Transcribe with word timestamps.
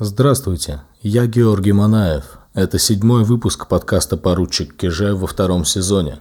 Здравствуйте, 0.00 0.82
я 1.02 1.26
Георгий 1.26 1.72
Манаев. 1.72 2.38
Это 2.54 2.78
седьмой 2.78 3.24
выпуск 3.24 3.66
подкаста 3.66 4.16
«Поручик 4.16 4.76
Киже» 4.76 5.12
во 5.16 5.26
втором 5.26 5.64
сезоне. 5.64 6.20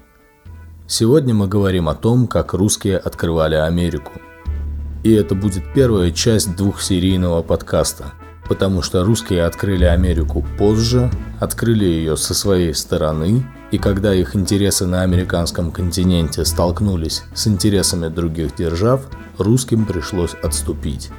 Сегодня 0.87 1.35
мы 1.35 1.47
говорим 1.47 1.87
о 1.87 1.93
том, 1.93 2.25
как 2.25 2.53
русские 2.55 2.97
открывали 2.97 3.53
Америку. 3.53 4.13
И 5.03 5.13
это 5.13 5.35
будет 5.35 5.61
первая 5.75 6.09
часть 6.09 6.55
двухсерийного 6.55 7.43
подкаста, 7.43 8.13
потому 8.49 8.81
что 8.81 9.03
русские 9.03 9.43
открыли 9.43 9.85
Америку 9.85 10.43
позже, 10.57 11.11
открыли 11.39 11.85
ее 11.85 12.17
со 12.17 12.33
своей 12.33 12.73
стороны, 12.73 13.45
и 13.69 13.77
когда 13.77 14.11
их 14.11 14.35
интересы 14.35 14.87
на 14.87 15.03
американском 15.03 15.71
континенте 15.71 16.45
столкнулись 16.45 17.25
с 17.35 17.45
интересами 17.45 18.07
других 18.07 18.55
держав, 18.55 19.01
русским 19.37 19.85
пришлось 19.85 20.33
отступить. 20.41 21.11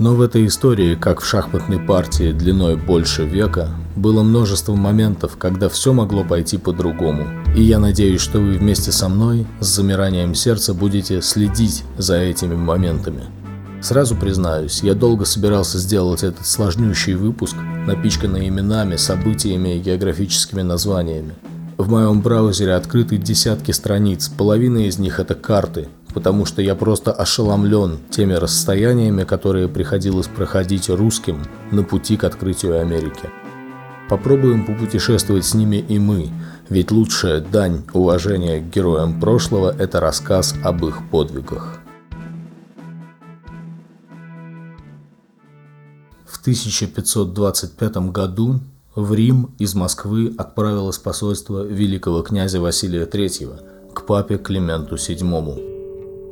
Но 0.00 0.14
в 0.14 0.22
этой 0.22 0.46
истории, 0.46 0.94
как 0.94 1.20
в 1.20 1.26
шахматной 1.26 1.78
партии 1.78 2.32
длиной 2.32 2.76
больше 2.76 3.26
века, 3.26 3.68
было 3.96 4.22
множество 4.22 4.74
моментов, 4.74 5.36
когда 5.36 5.68
все 5.68 5.92
могло 5.92 6.24
пойти 6.24 6.56
по-другому. 6.56 7.26
И 7.54 7.62
я 7.62 7.78
надеюсь, 7.78 8.22
что 8.22 8.38
вы 8.38 8.52
вместе 8.52 8.92
со 8.92 9.10
мной 9.10 9.46
с 9.60 9.66
замиранием 9.66 10.34
сердца 10.34 10.72
будете 10.72 11.20
следить 11.20 11.84
за 11.98 12.16
этими 12.16 12.54
моментами. 12.54 13.24
Сразу 13.82 14.16
признаюсь, 14.16 14.82
я 14.82 14.94
долго 14.94 15.26
собирался 15.26 15.78
сделать 15.78 16.22
этот 16.22 16.46
сложнющий 16.46 17.12
выпуск, 17.12 17.56
напичканный 17.86 18.48
именами, 18.48 18.96
событиями 18.96 19.76
и 19.76 19.80
географическими 19.80 20.62
названиями. 20.62 21.34
В 21.76 21.90
моем 21.90 22.22
браузере 22.22 22.72
открыты 22.72 23.18
десятки 23.18 23.72
страниц, 23.72 24.30
половина 24.30 24.78
из 24.78 24.98
них 24.98 25.20
это 25.20 25.34
карты, 25.34 25.88
потому 26.12 26.44
что 26.44 26.62
я 26.62 26.74
просто 26.74 27.12
ошеломлен 27.12 27.98
теми 28.10 28.34
расстояниями, 28.34 29.24
которые 29.24 29.68
приходилось 29.68 30.26
проходить 30.26 30.88
русским 30.88 31.42
на 31.70 31.82
пути 31.82 32.16
к 32.16 32.24
открытию 32.24 32.80
Америки. 32.80 33.30
Попробуем 34.08 34.66
попутешествовать 34.66 35.44
с 35.44 35.54
ними 35.54 35.76
и 35.76 35.98
мы, 35.98 36.30
ведь 36.68 36.90
лучшая 36.90 37.40
дань 37.40 37.84
уважения 37.92 38.60
к 38.60 38.68
героям 38.68 39.20
прошлого– 39.20 39.74
это 39.78 40.00
рассказ 40.00 40.54
об 40.64 40.84
их 40.84 41.08
подвигах. 41.10 41.78
В 46.26 46.40
1525 46.40 47.96
году 48.10 48.60
в 48.96 49.14
Рим 49.14 49.54
из 49.58 49.74
Москвы 49.74 50.34
отправилось 50.36 50.98
посольство 50.98 51.62
великого 51.64 52.22
князя 52.22 52.60
Василия 52.60 53.04
III 53.04 53.92
к 53.94 54.06
папе 54.06 54.38
Клименту 54.38 54.96
VII. 54.96 55.69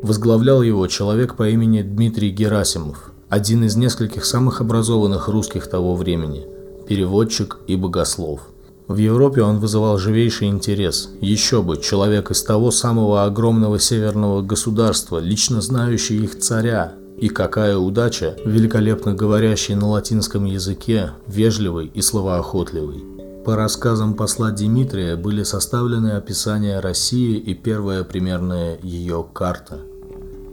Возглавлял 0.03 0.63
его 0.63 0.87
человек 0.87 1.35
по 1.35 1.49
имени 1.49 1.83
Дмитрий 1.83 2.31
Герасимов, 2.31 3.11
один 3.29 3.65
из 3.65 3.77
нескольких 3.77 4.25
самых 4.25 4.61
образованных 4.61 5.29
русских 5.29 5.69
того 5.69 5.97
времени, 5.97 6.47
переводчик 6.87 7.59
и 7.67 7.75
богослов. 7.75 8.43
В 8.87 8.97
Европе 8.97 9.43
он 9.43 9.59
вызывал 9.59 9.99
живейший 9.99 10.49
интерес. 10.49 11.11
Еще 11.21 11.63
бы, 11.63 11.77
человек 11.77 12.31
из 12.31 12.43
того 12.43 12.71
самого 12.71 13.25
огромного 13.25 13.79
северного 13.79 14.41
государства, 14.41 15.19
лично 15.19 15.61
знающий 15.61 16.25
их 16.25 16.39
царя, 16.39 16.95
и 17.19 17.29
какая 17.29 17.77
удача, 17.77 18.37
великолепно 18.45 19.13
говорящий 19.13 19.75
на 19.75 19.89
латинском 19.89 20.45
языке, 20.45 21.11
вежливый 21.27 21.91
и 21.93 22.01
словоохотливый. 22.01 23.18
По 23.49 23.57
рассказам 23.57 24.13
посла 24.13 24.51
Дмитрия 24.51 25.17
были 25.17 25.43
составлены 25.43 26.09
описания 26.09 26.81
России 26.81 27.39
и 27.39 27.55
первая 27.55 28.05
примерная 28.05 28.79
ее 28.83 29.27
карта. 29.33 29.81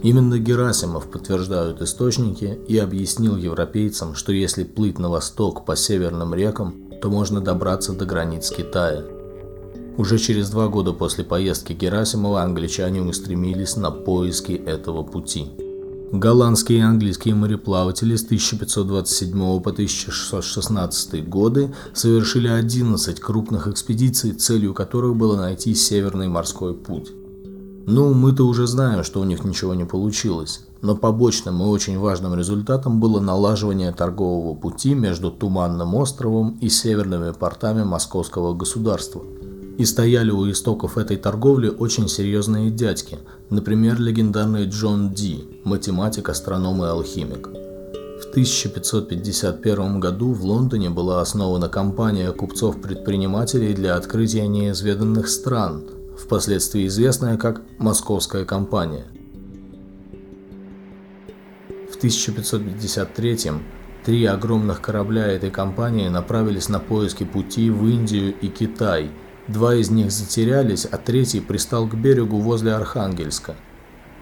Именно 0.01 0.39
Герасимов, 0.39 1.11
подтверждают 1.11 1.81
источники, 1.81 2.57
и 2.69 2.77
объяснил 2.77 3.35
европейцам, 3.35 4.15
что 4.15 4.31
если 4.31 4.63
плыть 4.63 4.97
на 4.97 5.09
восток 5.09 5.65
по 5.65 5.75
северным 5.75 6.33
рекам, 6.33 6.73
то 7.01 7.09
можно 7.09 7.41
добраться 7.41 7.91
до 7.91 8.05
границ 8.05 8.49
Китая. 8.49 9.03
Уже 9.97 10.17
через 10.17 10.49
два 10.49 10.69
года 10.69 10.93
после 10.93 11.25
поездки 11.25 11.73
Герасимова 11.73 12.43
англичане 12.43 13.01
устремились 13.01 13.75
на 13.75 13.91
поиски 13.91 14.53
этого 14.53 15.03
пути. 15.03 15.51
Голландские 16.11 16.79
и 16.79 16.81
английские 16.81 17.35
мореплаватели 17.35 18.15
с 18.15 18.23
1527 18.23 19.61
по 19.61 19.71
1616 19.71 21.27
годы 21.27 21.73
совершили 21.93 22.47
11 22.47 23.19
крупных 23.19 23.67
экспедиций, 23.67 24.33
целью 24.33 24.73
которых 24.73 25.15
было 25.15 25.35
найти 25.35 25.73
Северный 25.73 26.27
морской 26.27 26.75
путь. 26.75 27.11
Ну, 27.87 28.13
мы-то 28.13 28.47
уже 28.47 28.67
знаем, 28.67 29.03
что 29.03 29.19
у 29.19 29.23
них 29.23 29.43
ничего 29.43 29.73
не 29.73 29.85
получилось. 29.85 30.61
Но 30.81 30.95
побочным 30.95 31.61
и 31.61 31.65
очень 31.65 31.97
важным 31.97 32.35
результатом 32.35 32.99
было 32.99 33.19
налаживание 33.19 33.91
торгового 33.91 34.55
пути 34.55 34.93
между 34.93 35.31
Туманным 35.31 35.95
островом 35.95 36.57
и 36.61 36.69
северными 36.69 37.31
портами 37.31 37.83
Московского 37.83 38.53
государства. 38.53 39.23
И 39.77 39.85
стояли 39.85 40.31
у 40.31 40.49
истоков 40.49 40.97
этой 40.97 41.17
торговли 41.17 41.69
очень 41.69 42.07
серьезные 42.07 42.71
дядьки, 42.71 43.17
например, 43.49 43.99
легендарный 43.99 44.65
Джон 44.65 45.13
Ди, 45.13 45.43
математик, 45.63 46.29
астроном 46.29 46.83
и 46.83 46.87
алхимик. 46.87 47.47
В 47.47 48.29
1551 48.29 49.99
году 49.99 50.33
в 50.33 50.45
Лондоне 50.45 50.89
была 50.89 51.21
основана 51.21 51.67
компания 51.67 52.31
купцов-предпринимателей 52.31 53.73
для 53.73 53.95
открытия 53.95 54.47
неизведанных 54.47 55.27
стран– 55.27 55.83
впоследствии 56.17 56.87
известная 56.87 57.37
как 57.37 57.61
«Московская 57.77 58.45
компания». 58.45 59.05
В 61.91 61.97
1553 61.97 63.37
три 64.05 64.25
огромных 64.25 64.81
корабля 64.81 65.27
этой 65.27 65.51
компании 65.51 66.09
направились 66.09 66.69
на 66.69 66.79
поиски 66.79 67.23
пути 67.23 67.69
в 67.69 67.85
Индию 67.87 68.33
и 68.39 68.47
Китай. 68.47 69.09
Два 69.47 69.75
из 69.75 69.91
них 69.91 70.11
затерялись, 70.11 70.85
а 70.85 70.97
третий 70.97 71.39
пристал 71.39 71.87
к 71.87 71.95
берегу 71.95 72.39
возле 72.39 72.73
Архангельска. 72.73 73.55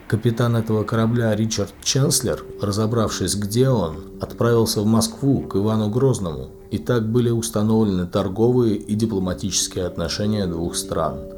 Капитан 0.07 0.55
этого 0.55 0.83
корабля 0.83 1.35
Ричард 1.35 1.73
Ченслер, 1.81 2.43
разобравшись, 2.61 3.35
где 3.35 3.69
он, 3.69 3.97
отправился 4.19 4.81
в 4.81 4.85
Москву 4.85 5.41
к 5.41 5.55
Ивану 5.55 5.89
Грозному, 5.89 6.49
и 6.71 6.77
так 6.77 7.09
были 7.09 7.29
установлены 7.29 8.05
торговые 8.05 8.75
и 8.75 8.95
дипломатические 8.95 9.85
отношения 9.85 10.45
двух 10.45 10.75
стран– 10.75 11.19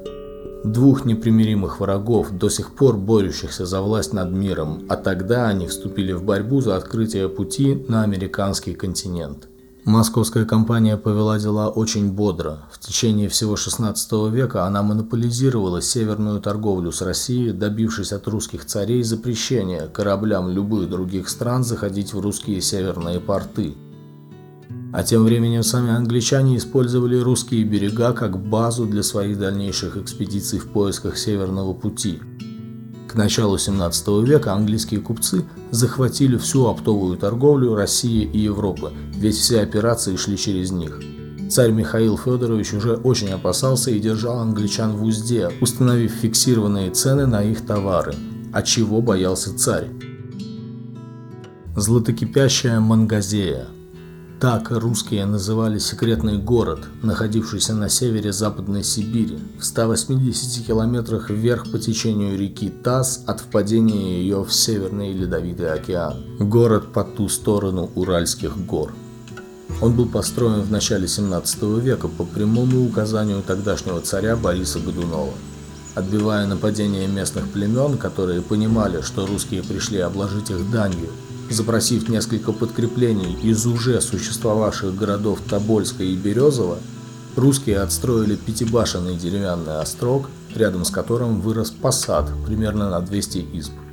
двух 0.66 1.06
непримиримых 1.06 1.80
врагов, 1.80 2.32
до 2.32 2.50
сих 2.50 2.76
пор 2.76 2.98
борющихся 2.98 3.66
за 3.66 3.82
власть 3.82 4.14
над 4.14 4.32
миром, 4.32 4.86
а 4.90 4.96
тогда 4.96 5.48
они 5.48 5.68
вступили 5.68 6.12
в 6.12 6.24
борьбу 6.24 6.62
за 6.62 6.76
открытие 6.76 7.30
пути 7.30 7.86
на 7.88 8.04
американский 8.04 8.74
континент. 8.74 9.48
Московская 9.86 10.46
компания 10.46 10.98
повела 10.98 11.38
дела 11.38 11.70
очень 11.70 12.12
бодро. 12.12 12.64
В 12.72 12.80
течение 12.80 13.30
всего 13.30 13.56
16 13.56 14.12
века 14.32 14.66
она 14.66 14.82
монополизировала 14.82 15.80
северную 15.80 16.42
торговлю 16.42 16.92
с 16.92 17.04
Россией, 17.04 17.52
добившись 17.52 18.12
от 18.12 18.28
русских 18.28 18.66
царей 18.66 19.04
запрещения 19.04 19.86
кораблям 19.86 20.50
любых 20.50 20.90
других 20.90 21.30
стран 21.30 21.64
заходить 21.64 22.16
в 22.16 22.20
русские 22.20 22.62
северные 22.62 23.20
порты. 23.20 23.76
А 24.92 25.04
тем 25.04 25.24
временем 25.24 25.62
сами 25.62 25.92
англичане 25.92 26.58
использовали 26.58 27.20
русские 27.20 27.64
берега 27.64 28.12
как 28.12 28.40
базу 28.40 28.88
для 28.88 29.04
своих 29.04 29.38
дальнейших 29.38 29.98
экспедиций 29.98 30.58
в 30.58 30.68
поисках 30.70 31.16
Северного 31.16 31.76
пути. 31.76 32.22
К 33.08 33.16
началу 33.16 33.58
17 33.58 34.08
века 34.28 34.54
английские 34.54 35.00
купцы 35.00 35.46
захватили 35.72 36.38
всю 36.38 36.66
оптовую 36.66 37.18
торговлю 37.18 37.76
России 37.76 38.24
и 38.24 38.40
Европы, 38.40 38.92
ведь 39.16 39.36
все 39.36 39.62
операции 39.62 40.16
шли 40.16 40.38
через 40.38 40.72
них. 40.72 41.00
Царь 41.50 41.72
Михаил 41.72 42.18
Федорович 42.18 42.74
уже 42.74 42.96
очень 42.96 43.30
опасался 43.30 43.92
и 43.92 44.00
держал 44.00 44.40
англичан 44.40 44.98
в 44.98 45.04
узде, 45.04 45.52
установив 45.62 46.12
фиксированные 46.12 46.90
цены 46.92 47.28
на 47.28 47.44
их 47.44 47.66
товары. 47.66 48.16
А 48.52 48.62
чего 48.64 49.02
боялся 49.02 49.56
царь? 49.58 49.90
Златокипящая 51.76 52.80
Мангазея– 52.80 53.68
так 54.40 54.72
русские 54.72 55.26
называли 55.26 55.80
секретный 55.80 56.38
город, 56.38 56.80
находившийся 57.02 57.74
на 57.74 57.90
севере 57.90 58.34
Западной 58.34 58.84
Сибири, 58.84 59.40
в 59.60 59.66
180 59.66 60.66
километрах 60.66 61.30
вверх 61.30 61.72
по 61.72 61.80
течению 61.80 62.38
реки 62.38 62.70
Таз 62.70 63.24
от 63.28 63.40
впадения 63.40 64.20
ее 64.20 64.44
в 64.44 64.54
Северный 64.54 65.14
Ледовитый 65.14 65.72
океан. 65.72 66.18
Город 66.40 66.92
по 66.92 67.04
ту 67.04 67.30
сторону 67.30 67.90
Уральских 67.96 68.58
гор. 68.66 68.94
Он 69.82 69.94
был 69.94 70.08
построен 70.08 70.62
в 70.62 70.72
начале 70.72 71.08
17 71.08 71.64
века 71.82 72.08
по 72.08 72.24
прямому 72.24 72.86
указанию 72.86 73.42
тогдашнего 73.42 74.02
царя 74.02 74.36
Бориса 74.36 74.80
Годунова. 74.80 75.34
Отбивая 75.96 76.46
нападение 76.46 77.08
местных 77.08 77.48
племен, 77.50 77.98
которые 77.98 78.42
понимали, 78.42 79.02
что 79.02 79.26
русские 79.26 79.64
пришли 79.64 80.00
обложить 80.00 80.50
их 80.50 80.70
данью, 80.70 81.10
Запросив 81.50 82.10
несколько 82.10 82.52
подкреплений 82.52 83.34
из 83.44 83.66
уже 83.66 84.02
существовавших 84.02 84.96
городов 84.96 85.40
Тобольска 85.48 86.04
и 86.04 86.16
Березова, 86.16 86.80
русские 87.36 87.80
отстроили 87.80 88.36
пятибашенный 88.36 89.16
деревянный 89.16 89.80
острог, 89.80 90.30
рядом 90.56 90.86
с 90.86 90.90
которым 90.90 91.42
вырос 91.42 91.70
посад 91.70 92.30
примерно 92.46 92.90
на 92.90 93.00
200 93.00 93.46
изб. 93.54 93.85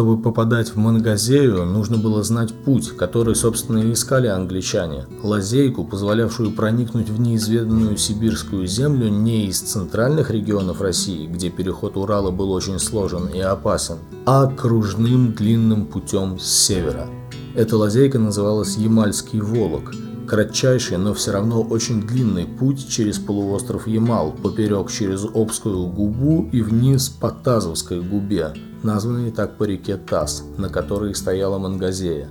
Чтобы 0.00 0.16
попадать 0.16 0.70
в 0.70 0.76
Мангазею, 0.76 1.66
нужно 1.66 1.98
было 1.98 2.22
знать 2.22 2.54
путь, 2.54 2.96
который, 2.96 3.36
собственно, 3.36 3.80
и 3.80 3.92
искали 3.92 4.28
англичане. 4.28 5.04
Лазейку, 5.22 5.84
позволявшую 5.84 6.52
проникнуть 6.52 7.10
в 7.10 7.20
неизведанную 7.20 7.98
сибирскую 7.98 8.66
землю 8.66 9.10
не 9.10 9.48
из 9.48 9.60
центральных 9.60 10.30
регионов 10.30 10.80
России, 10.80 11.26
где 11.26 11.50
переход 11.50 11.98
Урала 11.98 12.30
был 12.30 12.50
очень 12.50 12.78
сложен 12.78 13.26
и 13.26 13.40
опасен, 13.40 13.98
а 14.24 14.46
кружным 14.46 15.34
длинным 15.34 15.84
путем 15.84 16.38
с 16.38 16.46
севера. 16.46 17.06
Эта 17.54 17.76
лазейка 17.76 18.18
называлась 18.18 18.78
Ямальский 18.78 19.42
Волок– 19.42 19.92
Кратчайший, 20.30 20.96
но 20.96 21.12
все 21.12 21.32
равно 21.32 21.60
очень 21.60 22.02
длинный 22.06 22.46
путь 22.46 22.88
через 22.88 23.18
полуостров 23.18 23.88
Ямал, 23.88 24.30
поперек 24.30 24.88
через 24.88 25.24
Обскую 25.24 25.88
губу 25.88 26.48
и 26.52 26.62
вниз 26.62 27.08
по 27.08 27.32
Тазовской 27.32 28.00
губе, 28.00 28.54
названной 28.82 29.30
так 29.30 29.56
по 29.56 29.64
реке 29.64 29.96
Таз, 29.96 30.44
на 30.56 30.68
которой 30.68 31.14
стояла 31.14 31.58
Мангазея. 31.58 32.28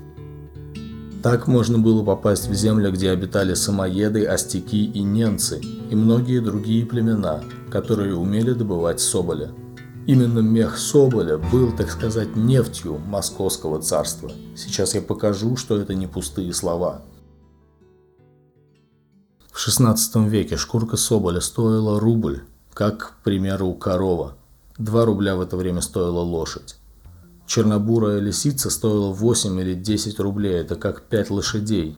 Так 1.22 1.48
можно 1.48 1.78
было 1.78 2.04
попасть 2.04 2.48
в 2.48 2.54
земли, 2.54 2.90
где 2.92 3.10
обитали 3.12 3.54
самоеды, 3.54 4.25
остяки 4.25 4.86
и 4.86 5.01
ненцы, 5.01 5.60
и 5.90 5.96
многие 5.96 6.40
другие 6.40 6.86
племена, 6.86 7.44
которые 7.69 8.16
умели 8.16 8.54
добывать 8.54 9.01
соболя. 9.01 9.51
Именно 10.07 10.40
мех 10.40 10.78
соболя 10.78 11.38
был, 11.38 11.72
так 11.75 11.92
сказать, 11.92 12.36
нефтью 12.36 12.98
московского 12.98 13.81
царства. 13.81 14.31
Сейчас 14.56 14.96
я 14.96 15.01
покажу, 15.01 15.57
что 15.57 15.78
это 15.78 15.94
не 15.94 16.07
пустые 16.07 16.54
слова. 16.54 17.01
В 19.51 19.68
XVI 19.68 20.28
веке 20.30 20.56
шкурка 20.56 20.96
соболя 20.96 21.42
стоила 21.42 22.00
рубль, 22.00 22.44
как, 22.74 22.98
к 23.19 23.24
примеру, 23.24 23.74
корова. 23.74 24.38
Два 24.79 25.05
рубля 25.05 25.35
в 25.35 25.41
это 25.41 25.57
время 25.57 25.81
стоила 25.81 26.21
лошадь. 26.21 26.77
Чернобурая 27.45 28.19
лисица 28.19 28.69
стоила 28.69 29.13
8 29.13 29.59
или 29.59 29.73
10 29.73 30.19
рублей, 30.19 30.53
это 30.61 30.75
как 30.75 31.03
5 31.03 31.29
лошадей. 31.29 31.97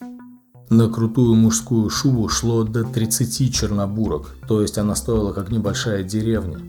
На 0.69 0.89
крутую 0.89 1.35
мужскую 1.35 1.89
шубу 1.89 2.27
шло 2.27 2.63
до 2.63 2.83
30 2.83 3.53
чернобурок, 3.53 4.35
то 4.47 4.61
есть 4.61 4.77
она 4.77 4.95
стоила 4.95 5.31
как 5.31 5.51
небольшая 5.51 6.03
деревня. 6.03 6.59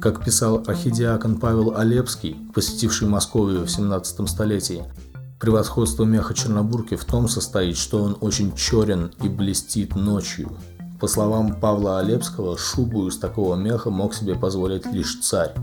Как 0.00 0.24
писал 0.24 0.62
архидиакон 0.66 1.38
Павел 1.38 1.76
Олепский, 1.76 2.36
посетивший 2.52 3.08
Московию 3.08 3.64
в 3.64 3.70
17 3.70 4.28
столетии, 4.28 4.84
Превосходство 5.38 6.04
меха 6.04 6.32
чернобурки 6.32 6.96
в 6.96 7.04
том 7.04 7.28
состоит, 7.28 7.76
что 7.76 8.02
он 8.02 8.16
очень 8.22 8.54
черен 8.56 9.12
и 9.22 9.28
блестит 9.28 9.94
ночью. 9.94 10.56
По 11.00 11.08
словам 11.08 11.54
Павла 11.60 11.98
Олепского, 11.98 12.56
шубу 12.56 13.06
из 13.06 13.18
такого 13.18 13.54
меха 13.54 13.90
мог 13.90 14.14
себе 14.14 14.34
позволить 14.34 14.86
лишь 14.86 15.20
царь. 15.20 15.54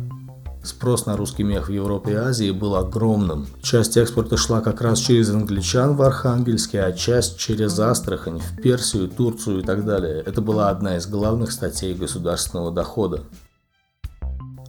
Спрос 0.64 1.08
на 1.08 1.18
русский 1.18 1.44
мех 1.44 1.68
в 1.68 1.72
Европе 1.72 2.12
и 2.12 2.16
Азии 2.16 2.52
был 2.52 2.76
огромным. 2.76 3.48
Часть 3.62 3.98
экспорта 3.98 4.38
шла 4.38 4.62
как 4.62 4.80
раз 4.82 5.00
через 5.00 5.30
англичан 5.30 5.96
в 5.96 6.02
Архангельске, 6.04 6.82
а 6.84 6.94
часть 6.94 7.38
через 7.38 7.78
Астрахань, 7.80 8.40
в 8.40 8.62
Персию, 8.62 9.10
Турцию 9.10 9.60
и 9.60 9.64
так 9.64 9.84
далее. 9.86 10.22
Это 10.26 10.40
была 10.42 10.70
одна 10.70 10.98
из 10.98 11.08
главных 11.08 11.52
статей 11.52 11.94
государственного 11.96 12.72
дохода. 12.72 13.24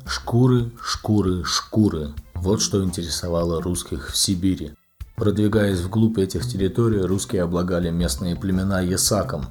Шкуры, 0.07 0.73
шкуры, 0.83 1.45
шкуры. 1.45 2.15
Вот 2.35 2.61
что 2.61 2.83
интересовало 2.83 3.63
русских 3.63 4.11
в 4.11 4.17
Сибири. 4.17 4.73
Продвигаясь 5.15 5.79
вглубь 5.79 6.19
этих 6.19 6.45
территорий, 6.49 7.03
русские 7.03 7.43
облагали 7.43 7.91
местные 7.91 8.35
племена 8.35 8.81
ясаком. 8.81 9.47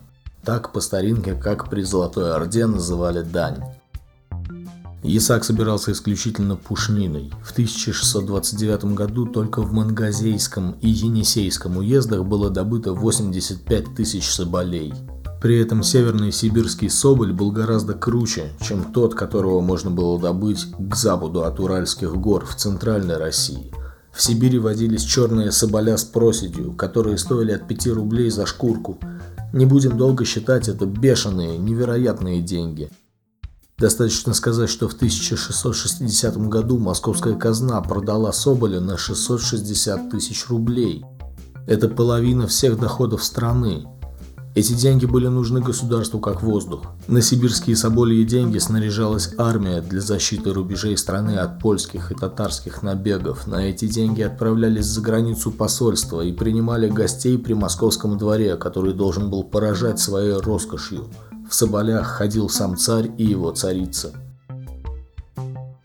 Так 0.46 0.74
по 0.74 0.82
старинке, 0.82 1.36
как 1.36 1.70
при 1.70 1.84
Золотой 1.84 2.36
Орде, 2.36 2.66
называли 2.66 3.22
дань. 3.22 3.64
Ясак 5.02 5.46
собирался 5.46 5.94
исключительно 5.94 6.58
пушниной. 6.58 7.32
В 7.44 7.52
1629 7.54 8.94
году 8.94 9.26
только 9.26 9.62
в 9.62 9.72
Мангазейском 9.72 10.76
и 10.82 10.90
Енисейском 10.90 11.78
уездах 11.78 12.26
было 12.26 12.50
добыто 12.50 12.94
85 12.94 13.96
тысяч 13.96 14.30
соболей. 14.30 14.94
При 15.42 15.60
этом 15.60 15.82
северный 15.82 16.32
сибирский 16.34 16.90
соболь 16.90 17.32
был 17.32 17.52
гораздо 17.52 17.94
круче, 17.94 18.52
чем 18.62 18.92
тот, 18.94 19.16
которого 19.16 19.62
можно 19.62 19.92
было 19.92 20.20
добыть 20.20 20.66
к 20.78 20.96
западу 20.96 21.44
от 21.44 21.60
Уральских 21.60 22.16
гор 22.16 22.46
в 22.46 22.56
центральной 22.56 23.16
России– 23.16 23.74
в 24.14 24.22
Сибири 24.22 24.60
водились 24.60 25.02
черные 25.02 25.52
соболя 25.52 25.98
с 25.98 26.04
проседью, 26.04 26.74
которые 26.74 27.18
стоили 27.18 27.52
от 27.52 27.68
5 27.68 27.88
рублей 27.88 28.30
за 28.30 28.46
шкурку. 28.46 29.00
Не 29.54 29.68
будем 29.68 29.98
долго 29.98 30.26
считать, 30.26 30.68
это 30.68 30.88
бешеные, 30.88 31.60
невероятные 31.60 32.42
деньги. 32.42 32.90
Достаточно 33.78 34.34
сказать, 34.34 34.68
что 34.68 34.90
в 34.90 34.94
1660 34.94 36.38
году 36.48 36.80
московская 36.80 37.36
казна 37.36 37.80
продала 37.82 38.32
соболя 38.32 38.80
на 38.80 38.98
660 38.98 40.10
тысяч 40.10 40.48
рублей. 40.50 41.06
Это 41.68 41.88
половина 41.88 42.48
всех 42.48 42.80
доходов 42.80 43.24
страны. 43.24 43.86
Эти 44.56 44.74
деньги 44.74 45.08
были 45.08 45.28
нужны 45.28 45.62
государству 45.62 46.20
как 46.20 46.44
воздух. 46.44 46.84
На 47.08 47.24
сибирские 47.24 47.76
собольи 47.76 48.24
деньги 48.24 48.60
снаряжалась 48.60 49.34
армия 49.40 49.82
для 49.82 50.00
защиты 50.00 50.54
рубежей 50.54 50.96
страны 50.96 51.38
от 51.38 51.60
польских 51.60 52.12
и 52.12 52.16
татарских 52.16 52.84
набегов. 52.84 53.48
На 53.48 53.66
эти 53.66 53.88
деньги 53.88 54.22
отправлялись 54.22 54.86
за 54.86 55.02
границу 55.02 55.52
посольства 55.52 56.22
и 56.22 56.32
принимали 56.32 56.88
гостей 56.88 57.40
при 57.40 57.54
московском 57.54 58.16
дворе, 58.20 58.56
который 58.56 58.94
должен 58.94 59.32
был 59.32 59.44
поражать 59.44 60.00
своей 60.00 60.34
роскошью. 60.34 61.08
В 61.50 61.56
соболях 61.56 62.06
ходил 62.06 62.48
сам 62.48 62.78
царь 62.78 63.10
и 63.18 63.26
его 63.26 63.52
царица. 63.52 64.12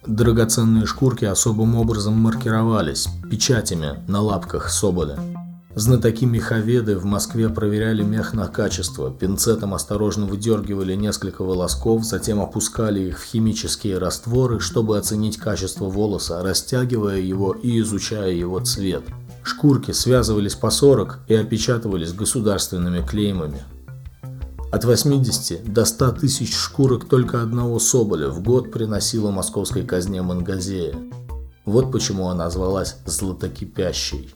Драгоценные 0.06 0.84
шкурки 0.84 1.24
особым 1.24 1.74
образом 1.74 2.14
маркировались 2.14 3.08
печатями 3.30 4.02
на 4.08 4.20
лапках 4.20 4.68
соболя. 4.70 5.18
Знатоки 5.74 6.24
меховеды 6.24 6.98
в 6.98 7.04
Москве 7.04 7.48
проверяли 7.50 8.02
мех 8.02 8.32
на 8.32 8.48
качество, 8.48 9.10
пинцетом 9.10 9.74
осторожно 9.74 10.24
выдергивали 10.24 10.94
несколько 10.94 11.44
волосков, 11.44 12.04
затем 12.04 12.40
опускали 12.40 13.00
их 13.00 13.20
в 13.20 13.24
химические 13.24 13.98
растворы, 13.98 14.60
чтобы 14.60 14.96
оценить 14.96 15.36
качество 15.36 15.84
волоса, 15.84 16.42
растягивая 16.42 17.18
его 17.18 17.52
и 17.52 17.80
изучая 17.80 18.32
его 18.32 18.60
цвет. 18.60 19.04
Шкурки 19.42 19.92
связывались 19.92 20.54
по 20.54 20.70
40 20.70 21.20
и 21.28 21.34
опечатывались 21.34 22.12
государственными 22.12 23.06
клеймами. 23.06 23.62
От 24.72 24.84
80 24.84 25.72
до 25.72 25.84
100 25.84 26.12
тысяч 26.12 26.54
шкурок 26.54 27.08
только 27.08 27.42
одного 27.42 27.78
соболя 27.78 28.28
в 28.28 28.42
год 28.42 28.72
приносила 28.72 29.30
московской 29.30 29.84
казне 29.84 30.22
Мангазея. 30.22 30.94
Вот 31.64 31.92
почему 31.92 32.28
она 32.28 32.50
звалась 32.50 32.96
«златокипящей». 33.06 34.34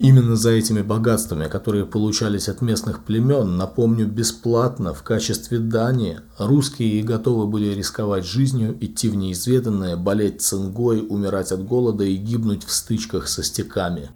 Именно 0.00 0.34
за 0.34 0.52
этими 0.52 0.80
богатствами, 0.80 1.46
которые 1.46 1.84
получались 1.84 2.48
от 2.48 2.62
местных 2.62 3.04
племен, 3.04 3.58
напомню, 3.58 4.06
бесплатно, 4.06 4.94
в 4.94 5.02
качестве 5.02 5.58
дани, 5.58 6.20
русские 6.38 6.98
и 6.98 7.02
готовы 7.02 7.46
были 7.46 7.74
рисковать 7.74 8.24
жизнью, 8.24 8.74
идти 8.80 9.10
в 9.10 9.14
неизведанное, 9.14 9.98
болеть 9.98 10.40
цингой, 10.40 11.06
умирать 11.06 11.52
от 11.52 11.66
голода 11.66 12.02
и 12.02 12.16
гибнуть 12.16 12.64
в 12.64 12.72
стычках 12.72 13.28
со 13.28 13.42
стеками. 13.42 14.08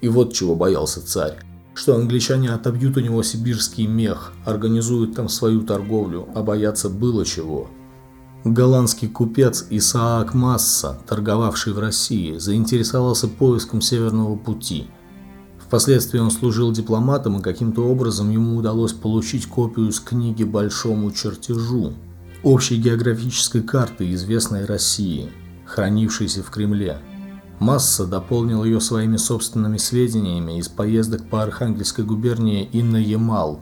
И 0.00 0.08
вот 0.08 0.32
чего 0.32 0.56
боялся 0.56 1.00
царь. 1.06 1.38
Что 1.74 1.94
англичане 1.94 2.50
отобьют 2.50 2.96
у 2.96 3.00
него 3.00 3.22
сибирский 3.22 3.86
мех, 3.86 4.32
организуют 4.44 5.14
там 5.14 5.28
свою 5.28 5.62
торговлю, 5.62 6.28
а 6.34 6.42
бояться 6.42 6.88
было 6.88 7.24
чего. 7.24 7.70
Голландский 8.44 9.06
купец 9.06 9.64
Исаак 9.70 10.34
Масса, 10.34 10.98
торговавший 11.06 11.72
в 11.72 11.78
России, 11.78 12.36
заинтересовался 12.36 13.28
поиском 13.28 13.80
Северного 13.80 14.34
пути– 14.34 14.88
Впоследствии 15.74 16.20
он 16.20 16.30
служил 16.30 16.70
дипломатом, 16.70 17.40
и 17.40 17.42
каким-то 17.42 17.82
образом 17.82 18.30
ему 18.30 18.56
удалось 18.56 18.92
получить 18.92 19.46
копию 19.46 19.90
с 19.90 19.98
книги 19.98 20.44
«Большому 20.44 21.10
чертежу» 21.10 21.94
общей 22.44 22.76
географической 22.76 23.60
карты 23.60 24.12
известной 24.12 24.66
России, 24.66 25.32
хранившейся 25.66 26.44
в 26.44 26.50
Кремле. 26.50 26.98
Масса 27.58 28.06
дополнил 28.06 28.62
ее 28.62 28.80
своими 28.80 29.16
собственными 29.16 29.78
сведениями 29.78 30.60
из 30.60 30.68
поездок 30.68 31.28
по 31.28 31.42
Архангельской 31.42 32.04
губернии 32.04 32.68
и 32.70 32.80
на 32.80 32.98
Ямал. 32.98 33.58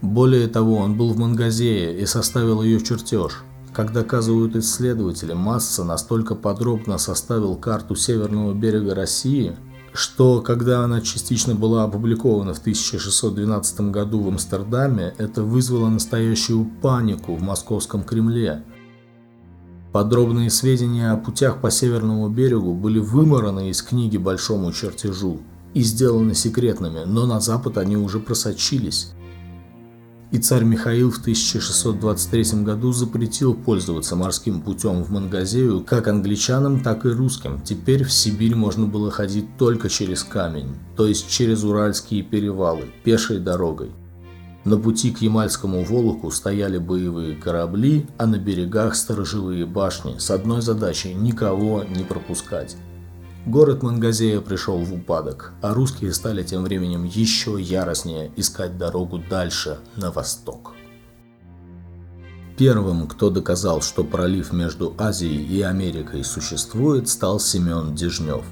Более 0.00 0.48
того, 0.48 0.76
он 0.76 0.96
был 0.96 1.12
в 1.12 1.18
Мангазее 1.18 2.00
и 2.00 2.06
составил 2.06 2.62
ее 2.62 2.80
чертеж. 2.80 3.44
Как 3.74 3.92
доказывают 3.92 4.56
исследователи, 4.56 5.34
Масса 5.34 5.84
настолько 5.84 6.34
подробно 6.34 6.96
составил 6.96 7.56
карту 7.56 7.94
северного 7.94 8.54
берега 8.54 8.94
России– 8.94 9.54
что 9.92 10.40
когда 10.40 10.84
она 10.84 11.00
частично 11.00 11.54
была 11.54 11.84
опубликована 11.84 12.54
в 12.54 12.58
1612 12.58 13.92
году 13.92 14.20
в 14.20 14.28
Амстердаме, 14.28 15.14
это 15.18 15.42
вызвало 15.42 15.88
настоящую 15.88 16.64
панику 16.64 17.34
в 17.34 17.42
московском 17.42 18.02
Кремле. 18.02 18.64
Подробные 19.92 20.48
сведения 20.48 21.10
о 21.10 21.18
путях 21.18 21.60
по 21.60 21.70
Северному 21.70 22.28
берегу 22.30 22.72
были 22.72 22.98
вымораны 22.98 23.68
из 23.68 23.82
книги 23.82 24.16
«Большому 24.16 24.72
чертежу» 24.72 25.40
и 25.74 25.82
сделаны 25.82 26.34
секретными, 26.34 27.04
но 27.04 27.26
на 27.26 27.40
запад 27.40 27.76
они 27.76 27.96
уже 27.96 28.18
просочились. 28.18 29.12
И 30.32 30.38
царь 30.38 30.64
Михаил 30.64 31.10
в 31.10 31.18
1623 31.18 32.62
году 32.62 32.90
запретил 32.92 33.54
пользоваться 33.54 34.16
морским 34.16 34.62
путем 34.62 35.04
в 35.04 35.10
Мангазею 35.10 35.84
как 35.84 36.08
англичанам, 36.08 36.80
так 36.80 37.04
и 37.04 37.10
русским. 37.10 37.60
Теперь 37.62 38.02
в 38.02 38.10
Сибирь 38.10 38.54
можно 38.54 38.86
было 38.86 39.10
ходить 39.10 39.58
только 39.58 39.90
через 39.90 40.24
камень, 40.24 40.74
то 40.96 41.06
есть 41.06 41.28
через 41.28 41.64
Уральские 41.64 42.22
перевалы, 42.22 42.86
пешей 43.04 43.38
дорогой. 43.38 43.90
На 44.64 44.78
пути 44.78 45.10
к 45.10 45.20
Ямальскому 45.20 45.84
Волоку 45.84 46.30
стояли 46.30 46.78
боевые 46.78 47.36
корабли, 47.36 48.06
а 48.16 48.26
на 48.26 48.38
берегах 48.38 48.94
сторожевые 48.94 49.66
башни 49.66 50.16
с 50.18 50.30
одной 50.30 50.62
задачей– 50.62 51.12
никого 51.14 51.84
не 51.84 52.04
пропускать. 52.04 52.76
Город 53.46 53.82
Мангазея 53.82 54.40
пришел 54.40 54.78
в 54.78 54.94
упадок, 54.94 55.52
а 55.62 55.74
русские 55.74 56.12
стали 56.12 56.44
тем 56.44 56.62
временем 56.62 57.02
еще 57.02 57.60
яростнее 57.60 58.30
искать 58.36 58.78
дорогу 58.78 59.18
дальше, 59.18 59.80
на 59.96 60.12
восток. 60.12 60.74
Первым, 62.56 63.08
кто 63.08 63.30
доказал, 63.30 63.82
что 63.82 64.04
пролив 64.04 64.52
между 64.52 64.94
Азией 64.96 65.44
и 65.44 65.60
Америкой 65.60 66.22
существует, 66.22 67.08
стал 67.08 67.40
Семен 67.40 67.96
Дежнев. 67.96 68.44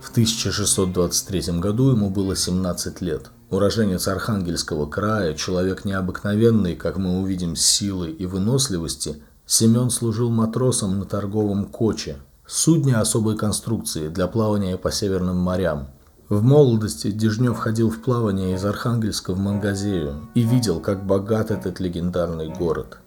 В 0.00 0.10
1623 0.12 1.58
году 1.58 1.90
ему 1.90 2.10
было 2.10 2.36
17 2.36 3.00
лет. 3.00 3.32
Уроженец 3.50 4.06
Архангельского 4.06 4.86
края, 4.86 5.34
человек 5.34 5.84
необыкновенный, 5.84 6.76
как 6.76 6.98
мы 6.98 7.20
увидим, 7.20 7.56
силы 7.56 8.10
и 8.10 8.26
выносливости, 8.26 9.20
Семен 9.44 9.90
служил 9.90 10.30
матросом 10.30 11.00
на 11.00 11.04
торговом 11.04 11.64
коче, 11.66 12.18
Судне 12.46 12.94
особой 12.94 13.36
конструкции 13.36 14.06
для 14.06 14.28
плавания 14.28 14.76
по 14.76 14.92
северным 14.92 15.36
морям. 15.36 15.88
В 16.28 16.44
молодости 16.44 17.10
Дежнев 17.10 17.58
ходил 17.58 17.90
в 17.90 18.00
плавание 18.00 18.54
из 18.54 18.64
Архангельска 18.64 19.32
в 19.32 19.38
Мангазею 19.38 20.28
и 20.34 20.42
видел, 20.42 20.78
как 20.78 21.04
богат 21.04 21.50
этот 21.50 21.80
легендарный 21.80 22.48
город. 22.48 22.98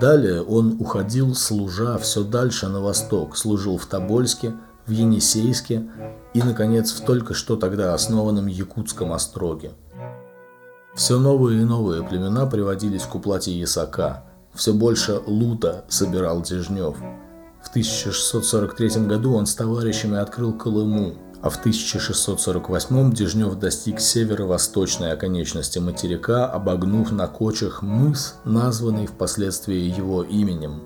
Далее 0.00 0.42
он 0.42 0.76
уходил, 0.80 1.34
служа 1.34 1.98
все 1.98 2.24
дальше 2.24 2.68
на 2.68 2.80
восток, 2.80 3.36
служил 3.36 3.76
в 3.76 3.84
Тобольске, 3.84 4.54
в 4.86 4.90
Енисейске 4.90 5.86
и, 6.32 6.42
наконец, 6.42 6.92
в 6.92 7.04
только 7.04 7.34
что 7.34 7.56
тогда 7.56 7.92
основанном 7.92 8.46
Якутском 8.46 9.12
остроге. 9.12 9.72
Все 10.94 11.18
новые 11.18 11.60
и 11.60 11.64
новые 11.64 12.02
племена 12.02 12.46
приводились 12.46 13.02
к 13.02 13.14
уплате 13.14 13.52
ясака. 13.52 14.24
Все 14.54 14.72
больше 14.72 15.20
лута 15.26 15.84
собирал 15.88 16.40
Дежнев– 16.40 16.96
в 17.68 17.70
1643 17.70 19.06
году 19.06 19.34
он 19.34 19.44
с 19.44 19.54
товарищами 19.54 20.16
открыл 20.16 20.54
Колыму, 20.54 21.12
а 21.42 21.50
в 21.50 21.58
1648 21.58 23.12
Дежнев 23.12 23.58
достиг 23.58 24.00
северо-восточной 24.00 25.12
оконечности 25.12 25.78
материка, 25.78 26.46
обогнув 26.46 27.12
на 27.12 27.26
кочах 27.28 27.82
мыс, 27.82 28.36
названный 28.46 29.06
впоследствии 29.06 29.76
его 29.76 30.22
именем. 30.22 30.82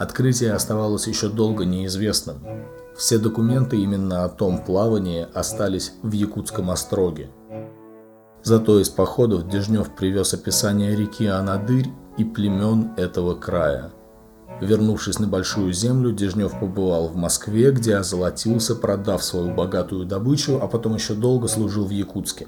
Открытие 0.00 0.52
оставалось 0.52 1.06
еще 1.06 1.28
долго 1.28 1.64
неизвестным. 1.64 2.38
Все 2.96 3.18
документы 3.18 3.76
именно 3.76 4.24
о 4.24 4.28
том 4.28 4.64
плавании 4.64 5.28
остались 5.32 5.92
в 6.02 6.10
Якутском 6.10 6.72
остроге. 6.72 7.30
Зато 8.42 8.80
из 8.80 8.88
походов 8.88 9.48
Дежнев 9.48 9.94
привез 9.94 10.34
описание 10.34 10.96
реки 10.96 11.26
Анадырь 11.26 11.88
и 12.18 12.24
племен 12.24 12.94
этого 12.96 13.36
края– 13.36 13.92
Вернувшись 14.60 15.18
на 15.18 15.26
Большую 15.26 15.72
Землю, 15.72 16.12
Дежнев 16.12 16.58
побывал 16.58 17.08
в 17.08 17.16
Москве, 17.16 17.72
где 17.72 17.96
озолотился, 17.96 18.74
продав 18.74 19.22
свою 19.22 19.54
богатую 19.54 20.06
добычу, 20.06 20.58
а 20.62 20.66
потом 20.66 20.94
еще 20.94 21.14
долго 21.14 21.46
служил 21.46 21.84
в 21.84 21.90
Якутске. 21.90 22.46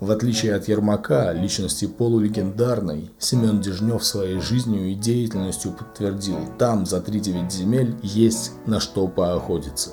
В 0.00 0.10
отличие 0.10 0.54
от 0.54 0.68
Ермака, 0.68 1.32
личности 1.32 1.86
полулегендарной, 1.86 3.10
Семен 3.18 3.60
Дежнев 3.60 4.02
своей 4.04 4.40
жизнью 4.40 4.90
и 4.90 4.94
деятельностью 4.94 5.72
подтвердил, 5.72 6.38
там, 6.58 6.86
за 6.86 6.98
3-9 6.98 7.50
земель, 7.50 7.94
есть 8.02 8.52
на 8.66 8.80
что 8.80 9.08
поохотиться. 9.08 9.90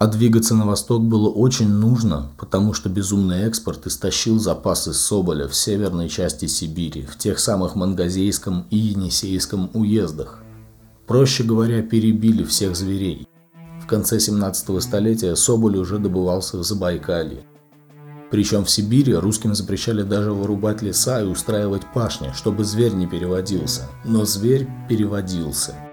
А 0.00 0.06
двигаться 0.06 0.54
на 0.54 0.64
восток 0.64 1.02
было 1.02 1.28
очень 1.28 1.68
нужно, 1.68 2.30
потому 2.38 2.72
что 2.72 2.88
безумный 2.88 3.42
экспорт 3.42 3.86
истощил 3.86 4.38
запасы 4.38 4.94
соболя 4.94 5.46
в 5.46 5.54
северной 5.54 6.08
части 6.08 6.46
Сибири, 6.46 7.02
в 7.02 7.18
тех 7.18 7.38
самых 7.38 7.74
Мангазейском 7.74 8.64
и 8.70 8.78
Енисейском 8.78 9.70
уездах. 9.74 10.42
Проще 11.06 11.44
говоря, 11.44 11.82
перебили 11.82 12.44
всех 12.44 12.76
зверей. 12.76 13.28
В 13.82 13.86
конце 13.86 14.18
17 14.18 14.82
столетия 14.82 15.36
соболь 15.36 15.76
уже 15.76 15.98
добывался 15.98 16.56
в 16.56 16.64
Забайкалье. 16.64 17.42
Причем 18.30 18.64
в 18.64 18.70
Сибири 18.70 19.12
русским 19.12 19.54
запрещали 19.54 20.02
даже 20.02 20.32
вырубать 20.32 20.80
леса 20.80 21.20
и 21.20 21.26
устраивать 21.26 21.82
пашни, 21.92 22.32
чтобы 22.34 22.64
зверь 22.64 22.94
не 22.94 23.06
переводился. 23.06 23.82
Но 24.06 24.24
зверь 24.24 24.66
переводился– 24.88 25.74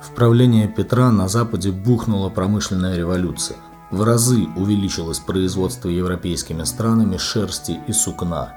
в 0.00 0.10
правление 0.10 0.68
Петра 0.68 1.10
на 1.10 1.28
Западе 1.28 1.70
бухнула 1.72 2.28
промышленная 2.28 2.96
революция. 2.96 3.56
В 3.90 4.02
разы 4.02 4.46
увеличилось 4.56 5.20
производство 5.20 5.88
европейскими 5.88 6.64
странами 6.64 7.16
шерсти 7.16 7.80
и 7.86 7.92
сукна. 7.92 8.54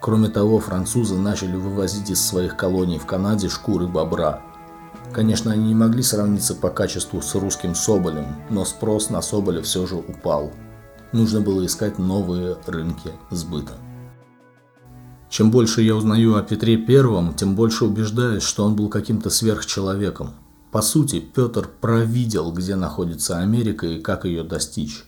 Кроме 0.00 0.28
того, 0.28 0.60
французы 0.60 1.16
начали 1.16 1.56
вывозить 1.56 2.10
из 2.10 2.20
своих 2.20 2.56
колоний 2.56 2.98
в 2.98 3.06
Канаде 3.06 3.48
шкуры 3.48 3.86
бобра. 3.86 4.42
Конечно, 5.12 5.52
они 5.52 5.68
не 5.68 5.74
могли 5.74 6.02
сравниться 6.02 6.54
по 6.54 6.68
качеству 6.68 7.22
с 7.22 7.34
русским 7.34 7.74
соболем, 7.74 8.26
но 8.50 8.64
спрос 8.64 9.10
на 9.10 9.22
соболя 9.22 9.62
все 9.62 9.86
же 9.86 9.94
упал. 9.94 10.52
Нужно 11.12 11.40
было 11.40 11.64
искать 11.64 11.98
новые 11.98 12.56
рынки 12.66 13.10
сбыта. 13.30 13.74
Чем 15.30 15.50
больше 15.50 15.82
я 15.82 15.94
узнаю 15.94 16.36
о 16.36 16.42
Петре 16.42 16.76
Первом, 16.76 17.34
тем 17.34 17.54
больше 17.54 17.84
убеждаюсь, 17.86 18.42
что 18.42 18.64
он 18.64 18.76
был 18.76 18.88
каким-то 18.88 19.30
сверхчеловеком– 19.30 20.34
по 20.74 20.82
сути, 20.82 21.20
Петр 21.20 21.70
провидел, 21.80 22.50
где 22.50 22.74
находится 22.74 23.38
Америка 23.38 23.86
и 23.86 24.00
как 24.00 24.24
ее 24.24 24.42
достичь. 24.42 25.04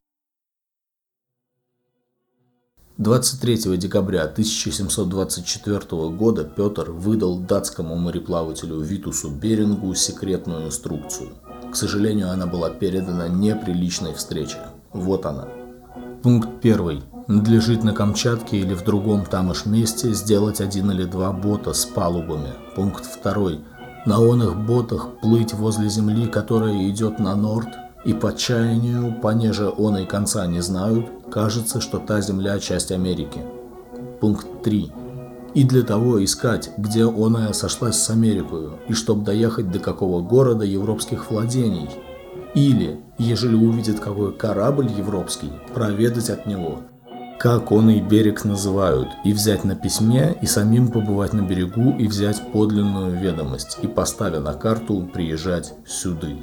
23 2.99 3.77
декабря 3.77 4.23
1724 4.27 6.09
года 6.11 6.45
Петр 6.45 6.93
выдал 6.93 7.41
датскому 7.41 7.97
мореплавателю 7.97 8.79
Витусу 8.79 9.29
Берингу 9.29 9.93
секретную 9.97 10.67
инструкцию. 10.67 11.31
К 11.73 11.75
сожалению, 11.75 12.31
она 12.31 12.47
была 12.47 12.71
передана 12.71 13.27
неприличной 13.27 14.15
встрече. 14.15 14.59
Вот 14.93 15.27
она. 15.27 15.49
Пункт 16.23 16.65
1. 16.65 17.03
Надлежит 17.27 17.83
на 17.83 17.93
Камчатке 17.93 18.59
или 18.59 18.73
в 18.73 18.85
другом 18.85 19.25
там 19.27 19.53
месте 19.65 20.13
сделать 20.15 20.61
один 20.61 20.93
или 20.93 21.07
два 21.07 21.33
бота 21.33 21.73
с 21.73 21.85
палубами. 21.87 22.53
Пункт 22.77 23.05
2 23.25 23.76
на 24.07 24.21
оных 24.21 24.57
ботах 24.57 25.09
плыть 25.21 25.53
возле 25.53 25.89
земли, 25.89 26.29
которая 26.29 26.89
идет 26.89 27.19
на 27.19 27.35
норд, 27.35 27.69
и 28.05 28.15
по 28.15 28.33
чаянию, 28.33 29.21
понеже 29.21 29.69
он 29.69 29.99
и 29.99 30.07
конца 30.07 30.47
не 30.47 30.61
знают, 30.61 31.07
кажется, 31.31 31.81
что 31.81 31.99
та 31.99 32.21
земля– 32.21 32.59
часть 32.61 32.93
Америки. 32.93 33.41
Пункт 34.21 34.47
3. 34.63 34.93
И 35.55 35.65
для 35.65 35.83
того 35.83 36.23
искать, 36.25 36.71
где 36.79 37.05
оная 37.05 37.53
сошлась 37.53 37.97
с 37.97 38.09
Америкою, 38.09 38.75
и 38.89 38.93
чтоб 38.93 39.25
доехать 39.25 39.73
до 39.73 39.81
какого 39.81 40.23
города 40.23 40.65
европейских 40.65 41.31
владений. 41.31 41.91
Или, 42.55 43.01
ежели 43.19 43.57
увидит 43.57 43.99
какой 43.99 44.33
корабль 44.33 44.89
европейский, 44.97 45.51
проведать 45.75 46.31
от 46.31 46.47
него– 46.47 46.79
как 47.39 47.71
он 47.71 47.91
и 47.91 48.01
берег 48.01 48.45
называют, 48.45 49.09
и 49.25 49.33
взять 49.33 49.65
на 49.65 49.75
письме, 49.75 50.37
и 50.41 50.47
самим 50.47 50.89
побывать 50.89 51.33
на 51.33 51.43
берегу, 51.43 51.95
и 51.99 52.07
взять 52.09 52.41
подлинную 52.53 53.19
ведомость, 53.19 53.79
и 53.83 53.87
поставя 53.87 54.41
на 54.41 54.55
карту, 54.55 55.09
приезжать 55.13 55.75
сюды. 55.87 56.37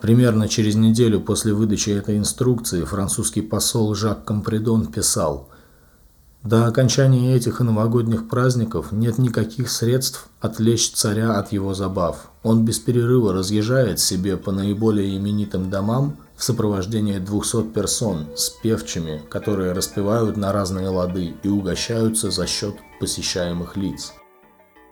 Примерно 0.00 0.48
через 0.48 0.74
неделю 0.74 1.20
после 1.20 1.54
выдачи 1.54 1.90
этой 1.90 2.18
инструкции 2.18 2.82
французский 2.82 3.40
посол 3.40 3.94
Жак 3.94 4.24
Компридон 4.24 4.88
писал 4.88 5.48
«До 6.42 6.66
окончания 6.66 7.34
этих 7.34 7.62
и 7.62 7.64
новогодних 7.64 8.28
праздников 8.28 8.92
нет 8.92 9.16
никаких 9.16 9.70
средств 9.70 10.28
отвлечь 10.40 10.90
царя 10.90 11.38
от 11.38 11.52
его 11.52 11.72
забав. 11.72 12.30
Он 12.42 12.66
без 12.66 12.78
перерыва 12.80 13.32
разъезжает 13.32 13.98
себе 13.98 14.36
по 14.36 14.52
наиболее 14.52 15.16
именитым 15.16 15.70
домам, 15.70 16.18
в 16.36 16.42
сопровождении 16.42 17.18
200 17.18 17.70
персон 17.72 18.26
с 18.36 18.50
певчими, 18.50 19.22
которые 19.28 19.72
распевают 19.72 20.36
на 20.36 20.52
разные 20.52 20.88
лады 20.88 21.34
и 21.42 21.48
угощаются 21.48 22.30
за 22.30 22.46
счет 22.46 22.74
посещаемых 23.00 23.76
лиц. 23.76 24.12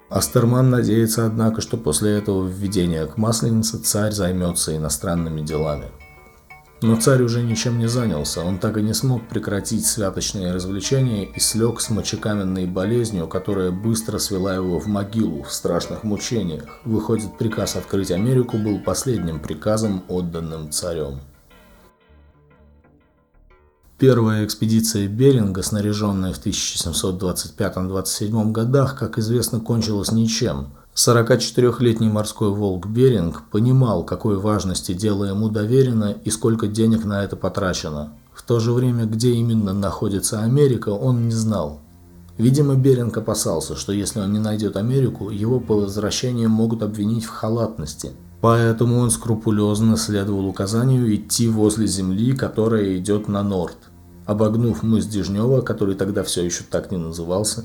Астерман 0.09 0.71
надеется, 0.71 1.25
однако, 1.25 1.63
что 1.63 1.77
после 1.79 2.19
этого 2.19 2.47
введения 2.47 3.07
к 3.07 3.17
Масленице 3.17 3.79
царь 3.79 4.13
займется 4.13 4.77
иностранными 4.77 5.41
делами. 5.41 5.87
Но 6.83 6.97
царь 6.97 7.23
уже 7.23 7.43
ничем 7.43 7.79
не 7.79 7.87
занялся, 7.87 8.45
он 8.45 8.59
так 8.59 8.77
и 8.77 8.83
не 8.83 8.93
смог 8.93 9.29
прекратить 9.29 9.87
святочные 9.87 10.53
развлечения 10.53 11.25
и 11.25 11.39
слег 11.39 11.81
с 11.81 11.91
мочекаменной 11.91 12.67
болезнью, 12.67 13.29
которая 13.29 13.71
быстро 13.71 14.19
свела 14.19 14.55
его 14.55 14.81
в 14.81 14.89
могилу 14.89 15.45
в 15.45 15.53
страшных 15.53 16.03
мучениях. 16.03 16.81
Выходит, 16.85 17.39
приказ 17.39 17.77
открыть 17.77 18.11
Америку 18.11 18.59
был 18.59 18.81
последним 18.81 19.39
приказом, 19.39 20.03
отданным 20.09 20.73
царем. 20.73 21.21
Первая 24.03 24.45
экспедиция 24.45 25.07
Беринга, 25.07 25.63
снаряженная 25.63 26.33
в 26.33 26.45
1725-27 26.45 28.51
годах, 28.51 28.99
как 28.99 29.19
известно, 29.19 29.61
кончилась 29.61 30.11
ничем. 30.11 30.71
44-летний 30.97 32.09
морской 32.09 32.51
волк 32.51 32.89
Беринг 32.89 33.45
понимал, 33.53 34.03
какой 34.03 34.39
важности 34.39 34.93
дело 34.93 35.27
ему 35.27 35.51
доверено 35.51 36.17
и 36.25 36.31
сколько 36.31 36.67
денег 36.67 37.05
на 37.05 37.23
это 37.23 37.37
потрачено. 37.37 38.13
В 38.35 38.43
то 38.43 38.59
же 38.59 38.73
время, 38.73 39.05
где 39.05 39.35
именно 39.35 39.73
находится 39.73 40.43
Америка, 40.43 40.89
он 40.89 41.29
не 41.29 41.35
знал. 41.35 41.79
Видимо, 42.39 42.75
Беринг 42.75 43.17
опасался, 43.17 43.77
что 43.77 43.93
если 43.93 44.19
он 44.19 44.33
не 44.33 44.41
найдет 44.41 44.77
Америку, 44.77 45.31
его 45.31 45.61
по 45.61 45.77
возвращении 45.77 46.47
могут 46.47 46.83
обвинить 46.83 47.25
в 47.25 47.31
халатности. 47.31 48.11
Поэтому 48.41 48.99
он 48.99 49.13
скрупулезно 49.13 49.97
следовал 49.97 50.49
указанию 50.49 51.15
идти 51.15 51.47
возле 51.47 51.87
земли, 51.87 52.33
которая 52.33 52.99
идет 52.99 53.29
на 53.29 53.45
норд. 53.45 53.77
Обогнув 54.27 54.83
мыс 54.83 55.07
Дежнева, 55.07 55.63
который 55.63 55.97
тогда 55.97 56.23
все 56.23 56.45
еще 56.45 56.63
так 56.69 56.91
не 56.93 56.99
назывался, 56.99 57.65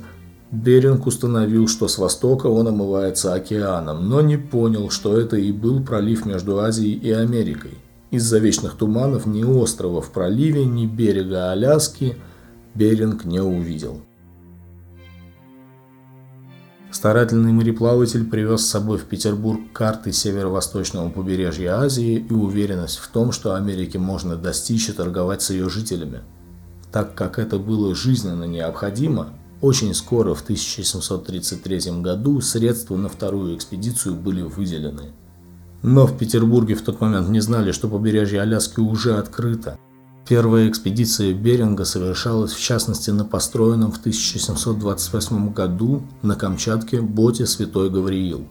Беринг 0.51 1.05
установил, 1.05 1.67
что 1.67 1.87
с 1.87 1.97
востока 1.97 2.47
он 2.47 2.67
омывается 2.67 3.33
океаном, 3.33 4.09
но 4.09 4.21
не 4.21 4.37
понял, 4.37 4.89
что 4.89 5.17
это 5.17 5.35
и 5.35 5.51
был 5.51 5.83
пролив 5.83 6.25
между 6.25 6.59
Азией 6.59 6.97
и 6.97 7.11
Америкой. 7.11 7.77
Из-за 8.11 8.39
вечных 8.39 8.75
туманов 8.75 9.25
ни 9.25 9.43
острова 9.43 10.01
в 10.01 10.11
проливе, 10.11 10.65
ни 10.65 10.85
берега 10.85 11.51
Аляски 11.51 12.15
Беринг 12.73 13.25
не 13.25 13.41
увидел. 13.41 13.99
Старательный 16.89 17.51
мореплаватель 17.51 18.25
привез 18.25 18.61
с 18.61 18.69
собой 18.69 18.97
в 18.97 19.03
Петербург 19.03 19.59
карты 19.73 20.13
северо-восточного 20.13 21.09
побережья 21.09 21.81
Азии 21.81 22.25
и 22.27 22.33
уверенность 22.33 22.97
в 22.97 23.09
том, 23.09 23.33
что 23.33 23.53
Америке 23.53 23.99
можно 23.99 24.37
достичь 24.37 24.87
и 24.87 24.93
торговать 24.93 25.41
с 25.41 25.51
ее 25.51 25.69
жителями– 25.69 26.21
так 26.97 27.13
как 27.13 27.37
это 27.37 27.59
было 27.59 27.93
жизненно 27.93 28.45
необходимо, 28.45 29.27
очень 29.61 29.93
скоро, 29.93 30.33
в 30.33 30.41
1733 30.41 32.01
году, 32.01 32.41
средства 32.41 32.95
на 32.95 33.07
вторую 33.07 33.55
экспедицию 33.55 34.15
были 34.15 34.41
выделены. 34.41 35.11
Но 35.83 36.07
в 36.07 36.17
Петербурге 36.17 36.73
в 36.73 36.81
тот 36.81 36.99
момент 36.99 37.29
не 37.29 37.39
знали, 37.39 37.71
что 37.71 37.87
побережье 37.87 38.41
Аляски 38.41 38.79
уже 38.79 39.15
открыто. 39.15 39.77
Первая 40.27 40.67
экспедиция 40.67 41.35
Беринга 41.35 41.85
совершалась 41.85 42.53
в 42.53 42.59
частности 42.59 43.11
на 43.11 43.25
построенном 43.25 43.91
в 43.91 43.99
1728 43.99 45.53
году 45.53 46.01
на 46.23 46.33
Камчатке 46.33 46.99
боте 46.99 47.45
«Святой 47.45 47.91
Гавриил». 47.91 48.47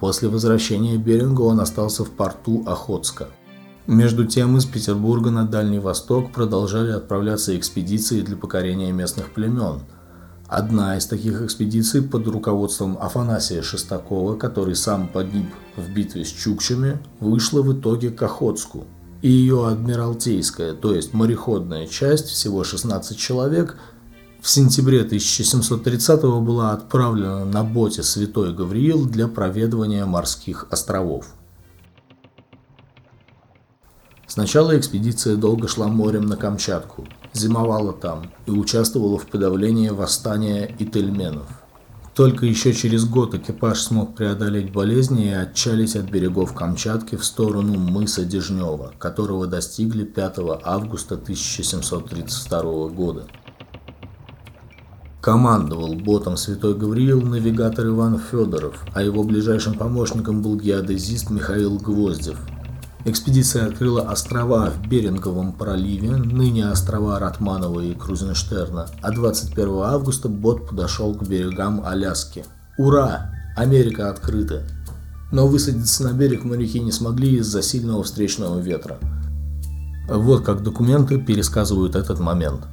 После 0.00 0.28
возвращения 0.28 0.96
Беринга 0.96 1.42
он 1.42 1.60
остался 1.60 2.04
в 2.04 2.10
порту 2.10 2.64
Охотска– 2.66 3.28
между 3.86 4.24
тем 4.24 4.56
из 4.56 4.64
Петербурга 4.64 5.30
на 5.30 5.44
Дальний 5.44 5.80
Восток 5.80 6.32
продолжали 6.32 6.92
отправляться 6.92 7.56
экспедиции 7.56 8.20
для 8.20 8.36
покорения 8.36 8.92
местных 8.92 9.32
племен. 9.32 9.80
Одна 10.46 10.98
из 10.98 11.06
таких 11.06 11.42
экспедиций 11.42 12.02
под 12.02 12.28
руководством 12.28 12.98
Афанасия 13.00 13.62
Шестакова, 13.62 14.36
который 14.36 14.76
сам 14.76 15.08
погиб 15.08 15.46
в 15.76 15.92
битве 15.92 16.24
с 16.24 16.28
Чукчами, 16.28 16.98
вышла 17.20 17.62
в 17.62 17.72
итоге 17.72 18.10
к 18.10 18.22
Охотску. 18.22 18.84
И 19.22 19.30
ее 19.30 19.66
адмиралтейская, 19.66 20.74
то 20.74 20.94
есть 20.94 21.14
мореходная 21.14 21.86
часть, 21.86 22.26
всего 22.26 22.64
16 22.64 23.16
человек, 23.16 23.76
в 24.40 24.50
сентябре 24.50 25.02
1730 25.02 26.22
была 26.42 26.72
отправлена 26.72 27.44
на 27.44 27.62
боте 27.64 28.02
Святой 28.02 28.52
Гавриил 28.52 29.06
для 29.06 29.28
проведывания 29.28 30.04
морских 30.04 30.66
островов. 30.70 31.26
Сначала 34.34 34.78
экспедиция 34.78 35.36
долго 35.36 35.68
шла 35.68 35.88
морем 35.88 36.24
на 36.24 36.38
Камчатку, 36.38 37.06
зимовала 37.34 37.92
там 37.92 38.32
и 38.46 38.50
участвовала 38.50 39.18
в 39.18 39.26
подавлении 39.26 39.90
восстания 39.90 40.74
ительменов. 40.78 41.46
Только 42.14 42.46
еще 42.46 42.72
через 42.72 43.04
год 43.04 43.34
экипаж 43.34 43.78
смог 43.78 44.14
преодолеть 44.14 44.72
болезни 44.72 45.26
и 45.26 45.34
отчалить 45.34 45.96
от 45.96 46.06
берегов 46.06 46.54
Камчатки 46.54 47.16
в 47.16 47.26
сторону 47.26 47.74
мыса 47.74 48.24
Дежнева, 48.24 48.94
которого 48.98 49.46
достигли 49.46 50.04
5 50.04 50.38
августа 50.64 51.16
1732 51.16 52.88
года. 52.88 53.26
Командовал 55.20 55.94
ботом 55.94 56.38
Святой 56.38 56.74
Гавриил 56.74 57.20
навигатор 57.20 57.88
Иван 57.88 58.18
Федоров, 58.18 58.82
а 58.94 59.02
его 59.02 59.24
ближайшим 59.24 59.74
помощником 59.74 60.40
был 60.40 60.56
геодезист 60.56 61.28
Михаил 61.28 61.76
Гвоздев– 61.76 62.38
Экспедиция 63.04 63.66
открыла 63.66 64.02
острова 64.02 64.70
в 64.70 64.86
Беринговом 64.86 65.54
проливе, 65.54 66.10
ныне 66.10 66.68
острова 66.68 67.18
Ратманова 67.18 67.80
и 67.80 67.94
Крузенштерна, 67.94 68.86
а 69.02 69.10
21 69.10 69.68
августа 69.82 70.28
бот 70.28 70.68
подошел 70.68 71.12
к 71.12 71.26
берегам 71.26 71.84
Аляски. 71.84 72.44
Ура! 72.78 73.32
Америка 73.56 74.08
открыта! 74.08 74.62
Но 75.32 75.48
высадиться 75.48 76.04
на 76.04 76.12
берег 76.12 76.44
моряки 76.44 76.78
не 76.78 76.92
смогли 76.92 77.38
из-за 77.38 77.60
сильного 77.60 78.04
встречного 78.04 78.60
ветра. 78.60 79.00
Вот 80.08 80.44
как 80.44 80.62
документы 80.62 81.18
пересказывают 81.18 81.96
этот 81.96 82.20
момент. 82.20 82.68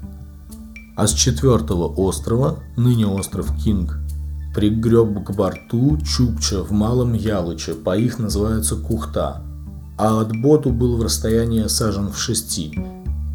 А 0.95 1.07
с 1.07 1.13
четвертого 1.13 1.87
острова, 1.87 2.59
ныне 2.77 3.07
остров 3.07 3.51
Кинг, 3.63 3.97
пригреб 4.53 5.25
к 5.25 5.31
борту 5.31 5.97
Чукча 6.01 6.63
в 6.63 6.71
Малом 6.71 7.13
Ялыче, 7.13 7.73
по 7.73 7.97
их 7.97 8.19
называется 8.19 8.75
Кухта– 8.75 9.41
а 9.99 10.21
от 10.21 10.33
боту 10.41 10.69
был 10.71 10.95
в 10.95 11.03
расстоянии 11.03 11.67
сажен 11.67 12.09
в 12.09 12.17
шести. 12.17 12.73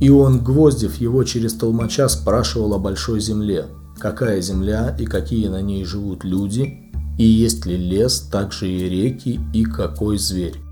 И 0.00 0.08
он, 0.08 0.42
Гвоздев, 0.42 0.96
его 0.96 1.22
через 1.22 1.52
толмача 1.52 2.08
спрашивал 2.08 2.72
о 2.72 2.78
большой 2.78 3.20
земле, 3.20 3.66
какая 3.98 4.40
земля 4.40 4.96
и 4.98 5.04
какие 5.04 5.48
на 5.48 5.60
ней 5.60 5.84
живут 5.84 6.24
люди, 6.24 6.90
и 7.18 7.24
есть 7.24 7.66
ли 7.66 7.76
лес, 7.76 8.20
также 8.32 8.68
и 8.70 8.88
реки, 8.88 9.38
и 9.52 9.64
какой 9.64 10.16
зверь. 10.16 10.63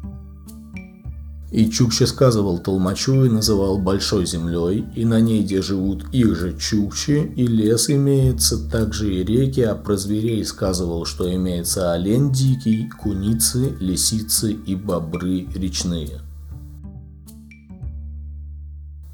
И 1.53 1.71
Чукча 1.71 2.07
сказывал 2.07 2.59
Толмачу 2.61 3.27
и 3.27 3.29
называл 3.29 3.77
большой 3.77 4.25
землей, 4.25 4.87
и 4.97 5.05
на 5.05 5.21
ней, 5.21 5.43
где 5.43 5.61
живут 5.61 6.07
их 6.11 6.35
же 6.35 6.57
Чукчи, 6.59 7.31
и 7.37 7.47
лес 7.47 7.91
имеется, 7.91 8.71
также 8.71 9.15
и 9.15 9.23
реки, 9.23 9.61
а 9.61 9.75
про 9.75 9.99
зверей 9.99 10.43
сказывал, 10.47 11.05
что 11.05 11.31
имеется 11.35 11.93
олень 11.93 12.33
дикий, 12.33 12.89
куницы, 12.89 13.77
лисицы 13.81 14.53
и 14.53 14.75
бобры 14.75 15.47
речные. 15.55 16.21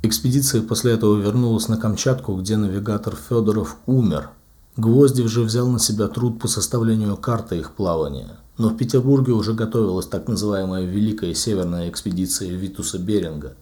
Экспедиция 0.05 0.63
после 0.63 0.93
этого 0.93 1.21
вернулась 1.21 1.67
на 1.67 1.77
Камчатку, 1.77 2.37
где 2.37 2.57
навигатор 2.57 3.17
Федоров 3.17 3.79
умер. 3.87 4.31
Гвоздев 4.77 5.29
же 5.29 5.43
взял 5.43 5.69
на 5.69 5.81
себя 5.81 6.07
труд 6.07 6.39
по 6.39 6.47
составлению 6.47 7.17
карты 7.17 7.59
их 7.59 7.73
плавания– 7.73 8.37
но 8.59 8.71
в 8.71 8.77
Петербурге 8.77 9.33
уже 9.33 9.55
готовилась 9.55 10.07
так 10.07 10.29
называемая 10.29 10.85
Великая 10.85 11.33
Северная 11.33 11.89
экспедиция 11.89 12.51
Витуса 12.51 12.99
Беринга. 12.99 13.57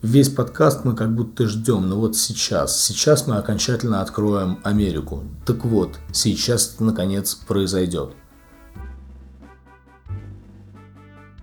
Весь 0.00 0.28
подкаст 0.28 0.84
мы 0.84 0.94
как 0.94 1.14
будто 1.14 1.46
ждем, 1.46 1.88
но 1.88 1.98
вот 1.98 2.16
сейчас, 2.16 2.82
сейчас 2.82 3.26
мы 3.26 3.36
окончательно 3.36 4.02
откроем 4.02 4.58
Америку. 4.62 5.24
Так 5.46 5.64
вот, 5.64 5.98
сейчас 6.12 6.74
это 6.74 6.84
наконец 6.84 7.34
произойдет. 7.34 8.10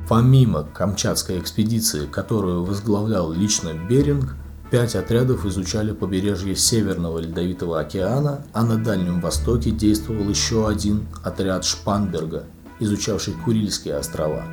Помимо 0.08 0.64
Камчатской 0.64 1.40
экспедиции, 1.40 2.06
которую 2.06 2.64
возглавлял 2.64 3.32
лично 3.32 3.74
Беринг, 3.74 4.36
Пять 4.72 4.96
отрядов 4.96 5.46
изучали 5.46 5.92
побережье 5.92 6.56
Северного 6.56 7.20
Ледовитого 7.20 7.82
океана, 7.82 8.46
а 8.54 8.64
на 8.64 8.78
Дальнем 8.78 9.20
Востоке 9.20 9.70
действовал 9.70 10.30
еще 10.30 10.66
один 10.66 11.08
отряд 11.26 11.66
Шпанберга, 11.66 12.46
изучавший 12.80 13.34
Курильские 13.34 13.98
острова. 13.98 14.46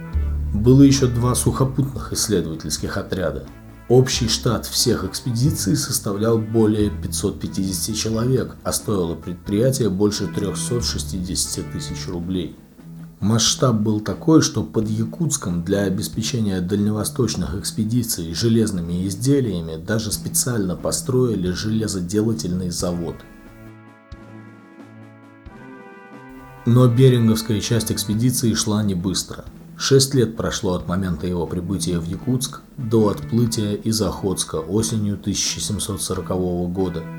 Было 0.52 0.82
еще 0.82 1.06
два 1.06 1.36
сухопутных 1.36 2.12
исследовательских 2.12 2.96
отряда. 2.96 3.46
Общий 3.88 4.26
штат 4.26 4.66
всех 4.66 5.04
экспедиций 5.04 5.76
составлял 5.76 6.36
более 6.36 6.90
550 6.90 7.94
человек, 7.94 8.56
а 8.64 8.72
стоило 8.72 9.14
предприятие 9.14 9.88
больше 9.88 10.26
360 10.26 11.72
тысяч 11.72 12.08
рублей. 12.08 12.56
Масштаб 13.20 13.74
был 13.74 14.00
такой, 14.00 14.42
что 14.42 14.62
под 14.62 14.88
Якутском 14.88 15.64
для 15.64 15.82
обеспечения 15.82 16.60
дальневосточных 16.60 17.56
экспедиций 17.56 18.32
железными 18.32 19.08
изделиями 19.08 19.76
даже 19.76 20.12
специально 20.12 20.76
построили 20.76 21.50
железоделательный 21.50 22.70
завод. 22.70 23.16
Но 26.64 26.86
Беринговская 26.86 27.60
часть 27.60 27.90
экспедиции 27.90 28.54
шла 28.54 28.84
не 28.84 28.94
быстро. 28.94 29.44
Шесть 29.76 30.14
лет 30.14 30.36
прошло 30.36 30.74
от 30.74 30.86
момента 30.86 31.26
его 31.26 31.46
прибытия 31.46 31.98
в 31.98 32.04
Якутск 32.04 32.60
до 32.76 33.08
отплытия 33.08 33.74
из 33.74 34.00
Охотска 34.00 34.56
осенью 34.56 35.14
1740 35.14 36.28
года– 36.72 37.02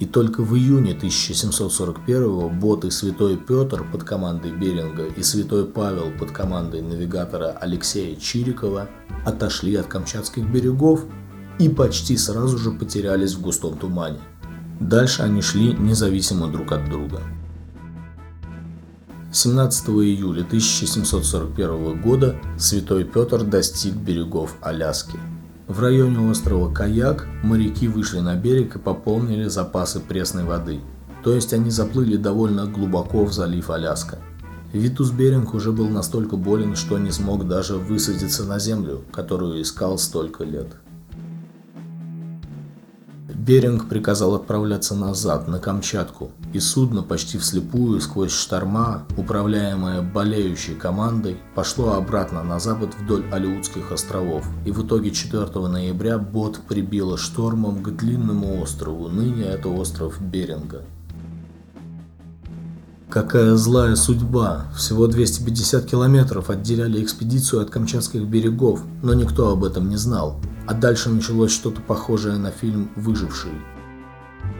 и 0.00 0.06
только 0.06 0.42
в 0.42 0.54
июне 0.56 0.92
1741 0.92 2.58
боты 2.58 2.90
«Святой 2.90 3.36
Петр» 3.36 3.84
под 3.90 4.04
командой 4.04 4.52
Беринга 4.52 5.06
и 5.06 5.22
«Святой 5.22 5.66
Павел» 5.66 6.12
под 6.18 6.30
командой 6.30 6.82
навигатора 6.82 7.56
Алексея 7.60 8.14
Чирикова 8.16 8.88
отошли 9.24 9.74
от 9.74 9.86
Камчатских 9.86 10.48
берегов 10.48 11.04
и 11.58 11.68
почти 11.68 12.16
сразу 12.16 12.58
же 12.58 12.70
потерялись 12.70 13.34
в 13.34 13.40
густом 13.40 13.76
тумане. 13.76 14.20
Дальше 14.80 15.22
они 15.22 15.42
шли 15.42 15.74
независимо 15.74 16.46
друг 16.48 16.70
от 16.70 16.88
друга. 16.88 17.20
17 19.32 19.88
июля 19.88 20.42
1741 20.42 22.00
года 22.00 22.36
Святой 22.56 23.04
Петр 23.04 23.42
достиг 23.42 23.94
берегов 23.94 24.56
Аляски. 24.62 25.18
В 25.68 25.80
районе 25.80 26.18
острова 26.30 26.72
Каяк 26.72 27.26
моряки 27.42 27.88
вышли 27.88 28.20
на 28.20 28.36
берег 28.36 28.76
и 28.76 28.78
пополнили 28.78 29.48
запасы 29.48 30.00
пресной 30.00 30.44
воды, 30.44 30.80
то 31.22 31.34
есть 31.34 31.52
они 31.52 31.70
заплыли 31.70 32.16
довольно 32.16 32.64
глубоко 32.64 33.26
в 33.26 33.34
залив 33.34 33.68
Аляска. 33.68 34.18
Витус 34.72 35.10
Беринг 35.10 35.52
уже 35.52 35.70
был 35.72 35.90
настолько 35.90 36.36
болен, 36.36 36.74
что 36.74 36.96
не 36.96 37.10
смог 37.10 37.46
даже 37.46 37.74
высадиться 37.76 38.44
на 38.44 38.58
землю, 38.58 39.02
которую 39.12 39.60
искал 39.60 39.98
столько 39.98 40.42
лет. 40.42 40.68
Беринг 43.48 43.88
приказал 43.88 44.34
отправляться 44.34 44.94
назад, 44.94 45.48
на 45.48 45.58
Камчатку, 45.58 46.32
и 46.52 46.60
судно 46.60 47.02
почти 47.02 47.38
вслепую 47.38 47.98
сквозь 48.02 48.30
шторма, 48.30 49.06
управляемое 49.16 50.02
болеющей 50.02 50.74
командой, 50.74 51.38
пошло 51.54 51.94
обратно 51.94 52.42
на 52.42 52.60
запад 52.60 52.94
вдоль 53.00 53.24
Алиутских 53.32 53.90
островов, 53.90 54.44
и 54.66 54.70
в 54.70 54.84
итоге 54.84 55.12
4 55.12 55.46
ноября 55.66 56.18
бот 56.18 56.60
прибило 56.68 57.16
штормом 57.16 57.82
к 57.82 57.88
длинному 57.96 58.60
острову, 58.60 59.08
ныне 59.08 59.44
это 59.44 59.70
остров 59.70 60.20
Беринга. 60.20 60.82
Какая 63.08 63.56
злая 63.56 63.96
судьба! 63.96 64.66
Всего 64.76 65.06
250 65.06 65.86
километров 65.86 66.50
отделяли 66.50 67.02
экспедицию 67.02 67.62
от 67.62 67.70
Камчатских 67.70 68.24
берегов, 68.24 68.82
но 69.02 69.14
никто 69.14 69.48
об 69.48 69.64
этом 69.64 69.88
не 69.88 69.96
знал. 69.96 70.38
А 70.68 70.74
дальше 70.74 71.08
началось 71.08 71.50
что-то 71.50 71.80
похожее 71.80 72.36
на 72.36 72.50
фильм 72.50 72.90
«Выживший». 72.94 73.52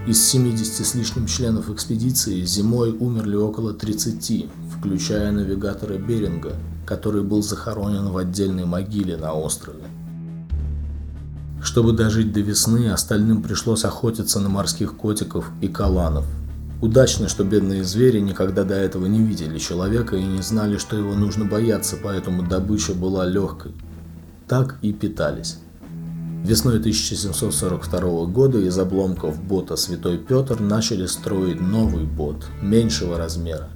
Из 0.06 0.26
70 0.26 0.86
с 0.86 0.94
лишним 0.94 1.26
членов 1.26 1.68
экспедиции 1.68 2.42
зимой 2.44 2.96
умерли 2.98 3.36
около 3.36 3.74
30, 3.74 4.46
включая 4.74 5.30
навигатора 5.32 5.98
Беринга, 5.98 6.54
который 6.86 7.22
был 7.22 7.42
захоронен 7.42 8.08
в 8.08 8.16
отдельной 8.16 8.64
могиле 8.64 9.18
на 9.18 9.34
острове. 9.34 9.84
Чтобы 11.62 11.92
дожить 11.92 12.32
до 12.32 12.40
весны, 12.40 12.90
остальным 12.90 13.42
пришлось 13.42 13.84
охотиться 13.84 14.40
на 14.40 14.48
морских 14.48 14.96
котиков 14.96 15.50
и 15.60 15.68
каланов– 15.68 16.24
Удачно, 16.80 17.26
что 17.26 17.42
бедные 17.42 17.82
звери 17.82 18.20
никогда 18.20 18.62
до 18.62 18.74
этого 18.74 19.06
не 19.06 19.18
видели 19.18 19.58
человека 19.58 20.14
и 20.14 20.22
не 20.22 20.42
знали, 20.42 20.76
что 20.76 20.96
его 20.96 21.14
нужно 21.14 21.44
бояться, 21.44 21.96
поэтому 22.00 22.44
добыча 22.44 22.94
была 22.94 23.26
легкой. 23.26 23.72
Так 24.46 24.78
и 24.80 24.92
питались. 24.92 25.58
Весной 26.48 26.78
1742 26.78 28.24
года 28.24 28.58
из 28.58 28.78
обломков 28.78 29.38
бота 29.38 29.76
«Святой 29.76 30.16
Петр» 30.16 30.58
начали 30.58 31.04
строить 31.04 31.60
новый 31.60 32.06
бот, 32.06 32.46
меньшего 32.62 33.18
размера. 33.18 33.68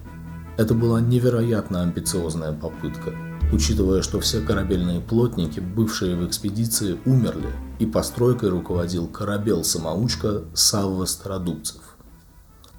Это 0.56 0.72
была 0.72 1.02
невероятно 1.02 1.82
амбициозная 1.82 2.54
попытка, 2.54 3.12
учитывая, 3.52 4.00
что 4.00 4.20
все 4.20 4.40
корабельные 4.40 5.02
плотники, 5.02 5.61
бывшие 5.61 6.16
в 6.16 6.26
экспедиции, 6.26 6.98
умерли, 7.04 7.50
и 7.78 7.85
постройкой 7.85 8.48
руководил 8.48 9.06
корабел-самоучка 9.06 10.44
Савва 10.54 11.04
Стародубцев. 11.04 11.82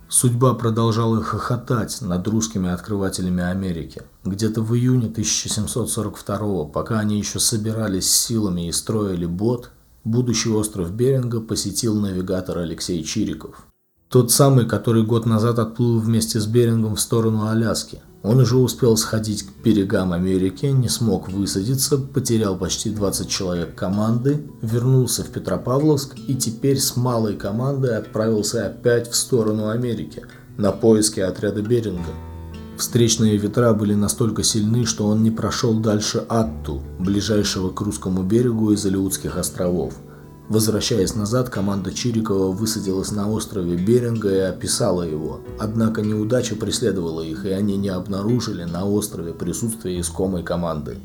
Судьба 0.09 0.55
продолжала 0.55 1.21
хохотать 1.21 2.01
над 2.01 2.27
русскими 2.27 2.71
открывателями 2.71 3.43
Америки. 3.43 4.01
Где-то 4.23 4.61
в 4.61 4.75
июне 4.75 5.05
1742 5.09 6.65
пока 6.65 6.97
они 6.97 7.19
еще 7.19 7.39
собирались 7.39 8.11
силами 8.11 8.67
и 8.67 8.71
строили 8.71 9.27
бот, 9.27 9.69
будущий 10.03 10.49
остров 10.49 10.91
Беринга 10.91 11.41
посетил 11.41 11.99
навигатор 11.99 12.59
Алексей 12.59 13.03
Чириков. 13.03 13.67
Тот 14.09 14.31
самый, 14.31 14.67
который 14.67 15.03
год 15.03 15.25
назад 15.25 15.59
отплыл 15.59 15.99
вместе 15.99 16.39
с 16.39 16.45
Берингом 16.45 16.95
в 16.95 17.01
сторону 17.01 17.47
Аляски– 17.47 18.01
он 18.23 18.39
уже 18.39 18.55
успел 18.55 18.95
сходить 18.95 19.43
к 19.43 19.63
берегам 19.65 20.13
Америки, 20.13 20.67
не 20.67 20.87
смог 20.87 21.27
высадиться, 21.27 21.97
потерял 21.97 22.57
почти 22.57 22.89
20 22.89 23.27
человек 23.27 23.75
команды, 23.75 24.47
вернулся 24.61 25.25
в 25.25 25.27
Петропавловск 25.27 26.15
и 26.27 26.33
теперь 26.33 26.79
с 26.79 26.95
малой 26.95 27.35
командой 27.35 27.97
отправился 27.97 28.65
опять 28.65 29.11
в 29.11 29.15
сторону 29.15 29.67
Америки 29.67 30.23
на 30.55 30.71
поиски 30.71 31.19
отряда 31.19 31.61
Беринга. 31.61 32.32
Встречные 32.77 33.37
ветра 33.37 33.73
были 33.73 33.93
настолько 33.93 34.43
сильны, 34.43 34.85
что 34.85 35.07
он 35.07 35.23
не 35.23 35.31
прошел 35.31 35.79
дальше 35.79 36.25
Атту, 36.27 36.81
ближайшего 36.99 37.69
к 37.69 37.79
русскому 37.81 38.23
берегу 38.23 38.71
из 38.71 38.85
Алиутских 38.85 39.37
островов– 39.37 39.93
Возвращаясь 40.49 41.15
назад, 41.15 41.49
команда 41.49 41.93
Чирикова 41.93 42.51
высадилась 42.51 43.11
на 43.11 43.31
острове 43.31 43.77
Беринга 43.77 44.29
и 44.29 44.39
описала 44.39 45.03
его. 45.03 45.39
Однако 45.57 46.01
неудача 46.01 46.55
преследовала 46.55 47.21
их, 47.21 47.45
и 47.45 47.49
они 47.49 47.77
не 47.77 47.89
обнаружили 47.89 48.63
на 48.63 48.85
острове 48.85 49.33
присутствие 49.33 50.01
искомой 50.01 50.43
команды. 50.43 50.97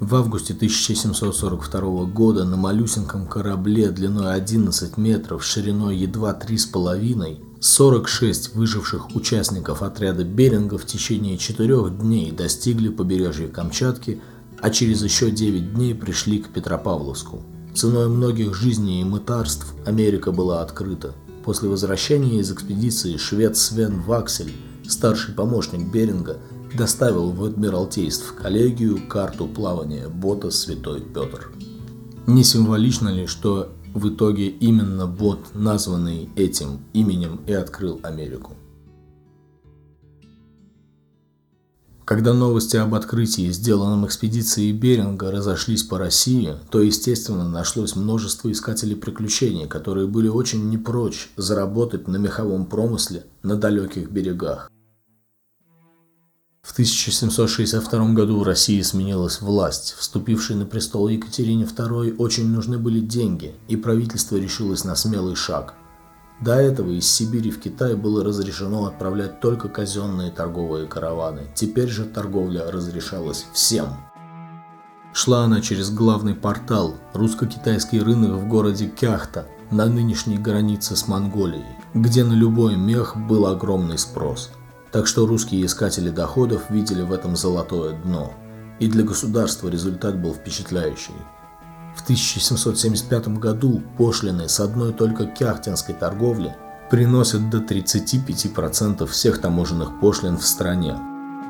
В 0.00 0.14
августе 0.14 0.54
1742 0.54 2.04
года 2.06 2.44
на 2.44 2.56
малюсеньком 2.56 3.26
корабле 3.26 3.90
длиной 3.90 4.34
11 4.34 4.96
метров, 4.96 5.44
шириной 5.44 5.96
едва 5.96 6.32
3,5, 6.32 7.55
46 7.66 8.54
выживших 8.54 9.14
участников 9.14 9.82
отряда 9.82 10.24
Беринга 10.24 10.78
в 10.78 10.86
течение 10.86 11.36
четырех 11.36 11.98
дней 11.98 12.30
достигли 12.30 12.88
побережья 12.88 13.48
Камчатки– 13.48 14.20
а 14.60 14.70
через 14.70 15.02
еще 15.02 15.30
9 15.30 15.74
дней 15.74 15.94
пришли 15.94 16.38
к 16.38 16.48
Петропавловску. 16.48 17.42
Ценой 17.74 18.08
многих 18.08 18.54
жизней 18.54 19.02
и 19.02 19.04
мытарств 19.04 19.74
Америка 19.84 20.32
была 20.32 20.62
открыта. 20.62 21.14
После 21.44 21.68
возвращения 21.68 22.40
из 22.40 22.50
экспедиции 22.50 23.16
швед 23.16 23.56
Свен 23.56 24.00
Ваксель, 24.00 24.52
старший 24.88 25.34
помощник 25.34 25.92
Беринга, 25.92 26.38
доставил 26.76 27.30
в 27.30 27.44
Адмиралтейств 27.44 28.34
коллегию 28.34 29.06
карту 29.08 29.46
плавания 29.46 30.08
бота 30.08 30.50
«Святой 30.50 31.00
Петр». 31.00 31.50
Не 32.26 32.42
символично 32.42 33.08
ли, 33.10 33.26
что 33.26 33.72
в 33.96 34.10
итоге 34.10 34.48
именно 34.48 35.06
бот, 35.06 35.54
названный 35.54 36.28
этим 36.36 36.80
именем, 36.92 37.40
и 37.46 37.52
открыл 37.52 37.98
Америку? 38.02 38.52
Когда 42.04 42.34
новости 42.34 42.76
об 42.76 42.94
открытии, 42.94 43.50
сделанном 43.50 44.06
экспедицией 44.06 44.70
Беринга, 44.70 45.32
разошлись 45.32 45.82
по 45.82 45.98
России, 45.98 46.54
то, 46.70 46.80
естественно, 46.80 47.48
нашлось 47.48 47.96
множество 47.96 48.52
искателей 48.52 48.94
приключений, 48.94 49.66
которые 49.66 50.06
были 50.06 50.28
очень 50.28 50.68
не 50.68 50.78
прочь 50.78 51.30
заработать 51.36 52.06
на 52.06 52.16
меховом 52.18 52.66
промысле 52.66 53.24
на 53.42 53.56
далеких 53.56 54.08
берегах. 54.08 54.70
В 56.66 56.72
1762 56.72 58.12
году 58.12 58.40
в 58.40 58.42
России 58.42 58.82
сменилась 58.82 59.40
власть. 59.40 59.94
Вступившей 59.98 60.56
на 60.56 60.66
престол 60.66 61.08
Екатерине 61.08 61.64
II 61.64 62.16
очень 62.16 62.48
нужны 62.48 62.76
были 62.78 63.00
деньги, 63.00 63.54
и 63.68 63.76
правительство 63.76 64.36
решилось 64.36 64.84
на 64.84 64.96
смелый 64.96 65.36
шаг– 65.36 65.74
до 66.40 66.56
этого 66.56 66.90
из 66.90 67.10
Сибири 67.10 67.50
в 67.50 67.60
Китай 67.60 67.94
было 67.94 68.22
разрешено 68.22 68.86
отправлять 68.86 69.40
только 69.40 69.68
казенные 69.68 70.30
торговые 70.30 70.86
караваны. 70.86 71.46
Теперь 71.54 71.88
же 71.88 72.04
торговля 72.04 72.70
разрешалась 72.70 73.46
всем. 73.54 73.88
Шла 75.14 75.44
она 75.44 75.62
через 75.62 75.90
главный 75.90 76.34
портал, 76.34 76.96
русско-китайский 77.14 78.00
рынок 78.00 78.32
в 78.32 78.48
городе 78.48 78.86
Кяхта, 78.86 79.46
на 79.70 79.86
нынешней 79.86 80.36
границе 80.36 80.94
с 80.94 81.08
Монголией, 81.08 81.64
где 81.94 82.22
на 82.22 82.34
любой 82.34 82.76
мех 82.76 83.16
был 83.16 83.46
огромный 83.46 83.96
спрос. 83.96 84.50
Так 84.96 85.06
что 85.06 85.26
русские 85.26 85.66
искатели 85.66 86.08
доходов 86.08 86.70
видели 86.70 87.02
в 87.02 87.12
этом 87.12 87.36
золотое 87.36 87.92
дно. 88.00 88.32
И 88.80 88.88
для 88.88 89.04
государства 89.04 89.68
результат 89.68 90.18
был 90.18 90.32
впечатляющий. 90.32 91.12
В 91.94 92.02
1775 92.02 93.28
году 93.28 93.82
пошлины 93.98 94.48
с 94.48 94.58
одной 94.58 94.94
только 94.94 95.26
кяхтинской 95.26 95.94
торговли 95.94 96.56
приносят 96.90 97.50
до 97.50 97.58
35% 97.58 99.04
всех 99.04 99.38
таможенных 99.38 100.00
пошлин 100.00 100.38
в 100.38 100.46
стране. 100.46 100.98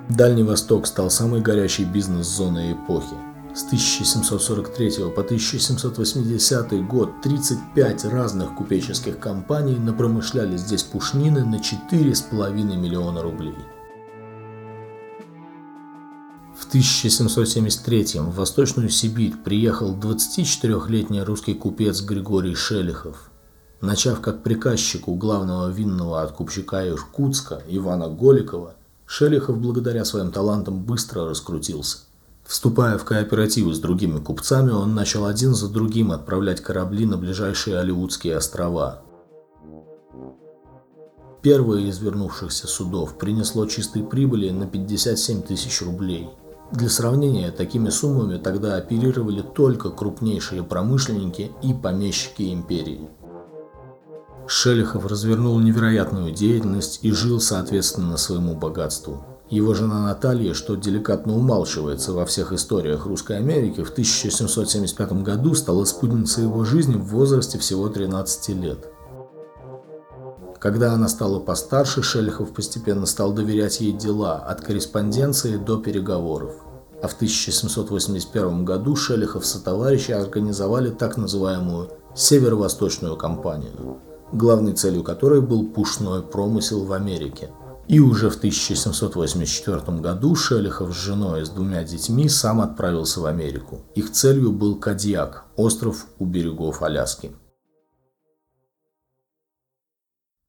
Дальний 0.09 0.42
Восток 0.42 0.88
стал 0.88 1.09
самой 1.09 1.40
горячей 1.40 1.85
бизнес-зоной 1.85 2.72
эпохи. 2.72 3.14
С 3.57 3.64
1743 3.64 5.12
по 5.12 5.23
1780 5.23 6.87
год 6.87 7.23
35 7.23 8.05
разных 8.05 8.55
купеческих 8.55 9.19
компаний 9.19 9.79
напромышляли 9.79 10.59
здесь 10.59 10.83
пушнины 10.83 11.42
на 11.42 11.55
4,5 11.55 12.53
миллиона 12.53 13.23
рублей. 13.23 13.55
В 16.55 16.69
1773 16.69 18.21
в 18.21 18.35
Восточную 18.35 18.90
Сибирь 18.90 19.37
приехал 19.42 19.97
24-летний 19.97 21.23
русский 21.23 21.55
купец 21.55 22.03
Григорий 22.03 22.55
Шелихов. 22.55 23.31
Начав 23.81 24.21
как 24.21 24.42
приказчик 24.42 25.09
у 25.09 25.14
главного 25.14 25.71
винного 25.71 26.21
откупщика 26.21 26.87
Иркутска 26.87 27.62
Ивана 27.69 28.09
Голикова, 28.09 28.75
Шелихов 29.07 29.59
благодаря 29.59 30.05
своим 30.05 30.31
талантам 30.31 30.85
быстро 30.85 31.27
раскрутился. 31.27 32.06
Вступая 32.46 32.96
в 32.96 33.04
кооперативы 33.04 33.74
с 33.74 33.80
другими 33.80 34.20
купцами, 34.20 34.70
он 34.70 34.94
начал 34.94 35.26
один 35.26 35.54
за 35.54 35.68
другим 35.68 36.12
отправлять 36.12 36.61
корабли 36.61 37.04
на 37.04 37.16
ближайшие 37.16 37.78
Алиутские 37.78 38.37
острова. 38.37 39.02
Первое 41.42 41.80
из 41.80 41.98
вернувшихся 41.98 42.68
судов 42.68 43.18
принесло 43.18 43.66
чистой 43.66 44.02
прибыли 44.02 44.50
на 44.50 44.66
57 44.66 45.42
тысяч 45.42 45.82
рублей. 45.82 46.28
Для 46.72 46.88
сравнения, 46.88 47.50
такими 47.50 47.90
суммами 47.90 48.38
тогда 48.38 48.76
оперировали 48.76 49.42
только 49.42 49.90
крупнейшие 49.90 50.62
промышленники 50.62 51.52
и 51.62 51.74
помещики 51.74 52.52
империи. 52.52 53.09
Шелихов 54.48 55.06
развернул 55.06 55.59
невероятную 55.59 56.32
деятельность 56.32 57.00
и 57.02 57.11
жил 57.11 57.40
соответственно 57.40 58.16
своему 58.16 58.54
богатству. 58.54 59.24
Его 59.48 59.74
жена 59.74 60.02
Наталья, 60.02 60.54
что 60.54 60.74
деликатно 60.74 61.37
умалчивается 61.37 62.12
во 62.12 62.26
всех 62.26 62.52
историях 62.52 63.06
Русской 63.06 63.37
Америки, 63.37 63.85
в 63.85 63.90
1775 63.90 65.22
году 65.22 65.54
стала 65.54 65.85
спутницей 65.85 66.44
его 66.44 66.64
жизни 66.64 66.96
в 66.96 67.04
возрасте 67.04 67.56
всего 67.59 67.88
13 67.88 68.48
лет. 68.56 68.88
Когда 70.59 70.94
она 70.94 71.09
стала 71.09 71.38
постарше, 71.38 72.02
Шелихов 72.02 72.54
постепенно 72.54 73.06
стал 73.06 73.32
доверять 73.32 73.80
ей 73.80 73.92
дела, 73.92 74.38
от 74.38 74.62
корреспонденции 74.62 75.56
до 75.59 75.76
переговоров. 75.78 76.56
А 77.00 77.06
в 77.06 77.14
1781 77.14 78.64
году 78.64 78.96
Шелихов 78.96 79.46
со 79.46 79.62
товарищи 79.62 80.11
организовали 80.11 80.90
так 80.90 81.16
называемую 81.16 81.90
«Северо-Восточную 82.16 83.16
компанию», 83.16 83.98
главной 84.32 84.72
целью 84.72 85.04
которой 85.04 85.40
был 85.40 85.68
пушной 85.68 86.22
промысел 86.22 86.85
в 86.85 86.92
Америке– 86.92 87.50
и 87.88 88.01
уже 88.01 88.31
в 88.31 88.37
1784 88.37 89.99
году 89.99 90.35
Шелихов 90.35 90.94
с 90.94 91.01
женой 91.01 91.42
и 91.42 91.44
с 91.44 91.51
двумя 91.51 91.85
детьми 91.85 92.29
сам 92.29 92.61
отправился 92.61 93.20
в 93.20 93.27
Америку. 93.27 93.85
Их 93.94 94.12
целью 94.12 94.53
был 94.53 94.79
Кадьяк, 94.79 95.44
остров 95.57 96.07
у 96.18 96.27
берегов 96.27 96.83
Аляски. 96.83 97.33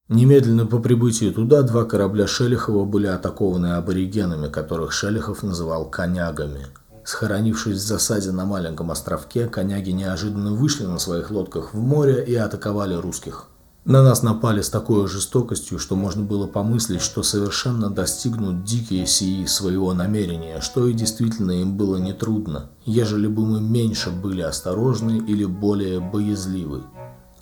Немедленно 0.10 0.65
по 0.65 0.80
прибытии 0.80 1.32
туда 1.32 1.63
два 1.63 1.84
корабля 1.84 2.28
Шелихова 2.28 2.86
были 2.86 3.08
атакованы 3.08 3.73
аборигенами, 3.73 4.50
которых 4.50 4.93
Шелихов 4.93 5.43
называл 5.43 5.89
«конягами». 5.89 6.67
Схоронившись 7.04 7.78
в 7.78 7.88
засаде 7.88 8.32
на 8.32 8.45
маленьком 8.45 8.91
островке, 8.91 9.47
коняги 9.47 9.91
неожиданно 9.91 10.54
вышли 10.54 10.86
на 10.86 10.97
своих 10.97 11.32
лодках 11.32 11.73
в 11.73 11.80
море 11.80 12.23
и 12.23 12.36
атаковали 12.36 12.95
русских. 12.95 13.47
На 13.88 14.04
нас 14.04 14.21
напали 14.21 14.60
с 14.60 14.69
такой 14.69 15.08
жестокостью, 15.08 15.80
что 15.80 15.95
можно 15.95 16.21
было 16.21 16.45
помыслить, 16.45 17.02
что 17.02 17.23
совершенно 17.23 17.89
достигнут 17.89 18.65
дикие 18.65 19.08
сии 19.08 19.45
своего 19.45 19.93
намерения, 19.93 20.60
что 20.60 20.88
и 20.88 20.93
действительно 20.93 21.52
им 21.52 21.78
было 21.78 21.95
нетрудно, 21.95 22.69
ежели 22.84 23.28
бы 23.28 23.45
мы 23.45 23.62
меньше 23.62 24.10
были 24.10 24.41
осторожны 24.41 25.23
или 25.26 25.45
более 25.45 26.02
боязливы. 26.02 26.84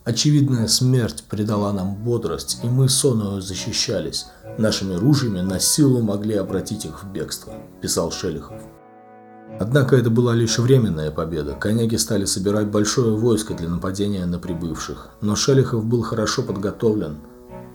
Очевидная 0.03 0.67
смерть 0.67 1.23
придала 1.27 1.73
нам 1.73 1.95
бодрость, 1.95 2.59
и 2.61 2.67
мы 2.67 2.89
сонную 2.89 3.41
защищались. 3.41 4.27
Нашими 4.59 4.93
ружьями 4.93 5.41
на 5.41 5.59
силу 5.59 6.03
могли 6.03 6.35
обратить 6.35 6.85
их 6.85 7.03
в 7.03 7.11
бегство, 7.11 7.53
писал 7.81 8.11
Шелихов. 8.11 8.61
Однако 9.57 9.95
это 9.95 10.09
была 10.09 10.35
лишь 10.35 10.59
временная 10.59 11.11
победа. 11.11 11.53
Коняги 11.53 11.95
стали 11.95 12.25
собирать 12.25 12.67
большое 12.67 13.15
войско 13.15 13.53
для 13.53 13.69
нападения 13.69 14.25
на 14.25 14.37
прибывших. 14.37 15.09
Но 15.21 15.35
Шелихов 15.35 15.85
был 15.85 16.01
хорошо 16.01 16.43
подготовлен. 16.43 17.17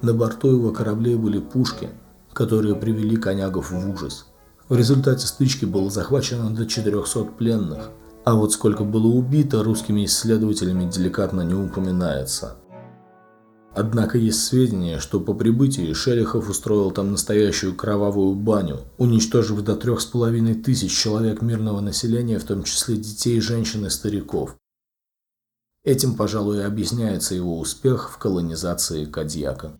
На 0.02 0.12
борту 0.12 0.48
его 0.48 0.72
кораблей 0.72 1.16
были 1.16 1.38
пушки, 1.38 1.88
которые 2.32 2.74
привели 2.74 3.16
конягов 3.16 3.70
в 3.70 3.90
ужас. 3.90 4.26
В 4.68 4.76
результате 4.76 5.26
стычки 5.26 5.64
было 5.64 5.90
захвачено 5.90 6.50
до 6.50 6.66
400 6.66 7.24
пленных, 7.24 7.90
а 8.24 8.34
вот 8.34 8.52
сколько 8.52 8.84
было 8.84 9.06
убито 9.06 9.62
русскими 9.62 10.04
исследователями 10.04 10.88
деликатно 10.88 11.40
не 11.40 11.54
упоминается. 11.54 12.56
Однако 13.72 14.18
есть 14.18 14.44
сведения, 14.44 14.98
что 14.98 15.20
по 15.20 15.32
прибытии 15.32 15.92
Шелихов 15.92 16.50
устроил 16.50 16.90
там 16.90 17.12
настоящую 17.12 17.76
кровавую 17.76 18.34
баню, 18.34 18.80
уничтожив 18.98 19.62
до 19.62 19.76
трех 19.76 20.00
с 20.00 20.06
половиной 20.06 20.54
тысяч 20.54 20.92
человек 20.92 21.40
мирного 21.40 21.80
населения, 21.80 22.40
в 22.40 22.44
том 22.44 22.64
числе 22.64 22.96
детей, 22.96 23.40
женщин 23.40 23.86
и 23.86 23.90
стариков. 23.90 24.56
Этим, 25.84 26.14
пожалуй, 26.14 26.58
и 26.58 26.62
объясняется 26.62 27.34
его 27.34 27.58
успех 27.58 28.10
в 28.10 28.18
колонизации 28.18 29.04
Кадьяка. 29.04 29.78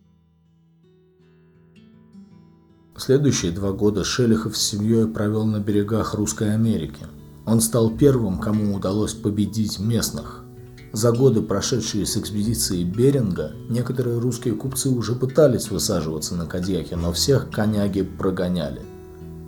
Следующие 2.95 3.51
два 3.51 3.73
года 3.73 4.03
Шелихов 4.03 4.57
с 4.57 4.61
семьей 4.61 5.07
провел 5.07 5.45
на 5.45 5.59
берегах 5.59 6.13
Русской 6.13 6.53
Америки. 6.53 7.07
Он 7.45 7.59
стал 7.59 7.89
первым, 7.91 8.39
кому 8.39 8.73
удалось 8.73 9.13
победить 9.13 9.79
местных– 9.79 10.37
за 10.93 11.13
годы, 11.13 11.41
прошедшие 11.41 12.05
с 12.05 12.17
экспедицией 12.17 12.83
Беринга, 12.83 13.53
некоторые 13.69 14.19
русские 14.19 14.55
купцы 14.55 14.89
уже 14.89 15.15
пытались 15.15 15.71
высаживаться 15.71 16.35
на 16.35 16.45
Кадьяке, 16.45 16.97
но 16.97 17.13
всех 17.13 17.49
коняги 17.49 18.01
прогоняли. 18.01 18.81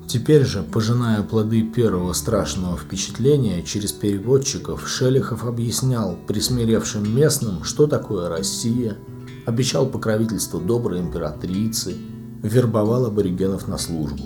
Теперь 0.08 0.46
же, 0.46 0.64
пожиная 0.64 1.22
плоды 1.22 1.64
первого 1.64 2.14
страшного 2.14 2.78
впечатления 2.78 3.62
через 3.64 3.92
переводчиков, 3.92 4.88
Шелихов 4.88 5.46
объяснял 5.46 6.18
присмиревшим 6.28 7.14
местным, 7.14 7.64
что 7.64 7.88
такое 7.88 8.30
Россия, 8.30 8.98
обещал 9.46 9.86
покровительство 9.86 10.62
доброй 10.62 11.00
императрицы, 11.00 11.96
вербовал 12.42 13.06
аборигенов 13.06 13.68
на 13.68 13.78
службу. 13.78 14.24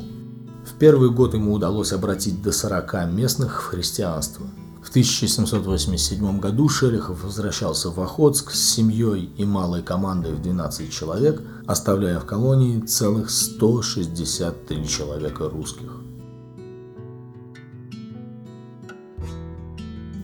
В 0.65 0.77
первый 0.77 1.09
год 1.09 1.33
ему 1.33 1.53
удалось 1.53 1.93
обратить 1.93 2.43
до 2.43 2.51
40 2.51 3.11
местных 3.11 3.63
в 3.63 3.65
христианство– 3.65 4.45
в 4.87 4.89
1787 4.89 6.39
году 6.39 6.69
Шерихов 6.69 7.21
возвращался 7.25 7.89
в 7.89 7.99
Охотск 7.99 8.51
с 8.51 8.75
семьей 8.75 9.29
и 9.35 9.43
малой 9.43 9.83
командой 9.83 10.31
в 10.31 10.41
12 10.41 10.89
человек, 10.89 11.41
оставляя 11.65 12.21
в 12.21 12.25
колонии 12.25 12.79
целых 12.79 13.29
163 13.29 14.87
человека 14.87 15.49
русских. 15.49 15.91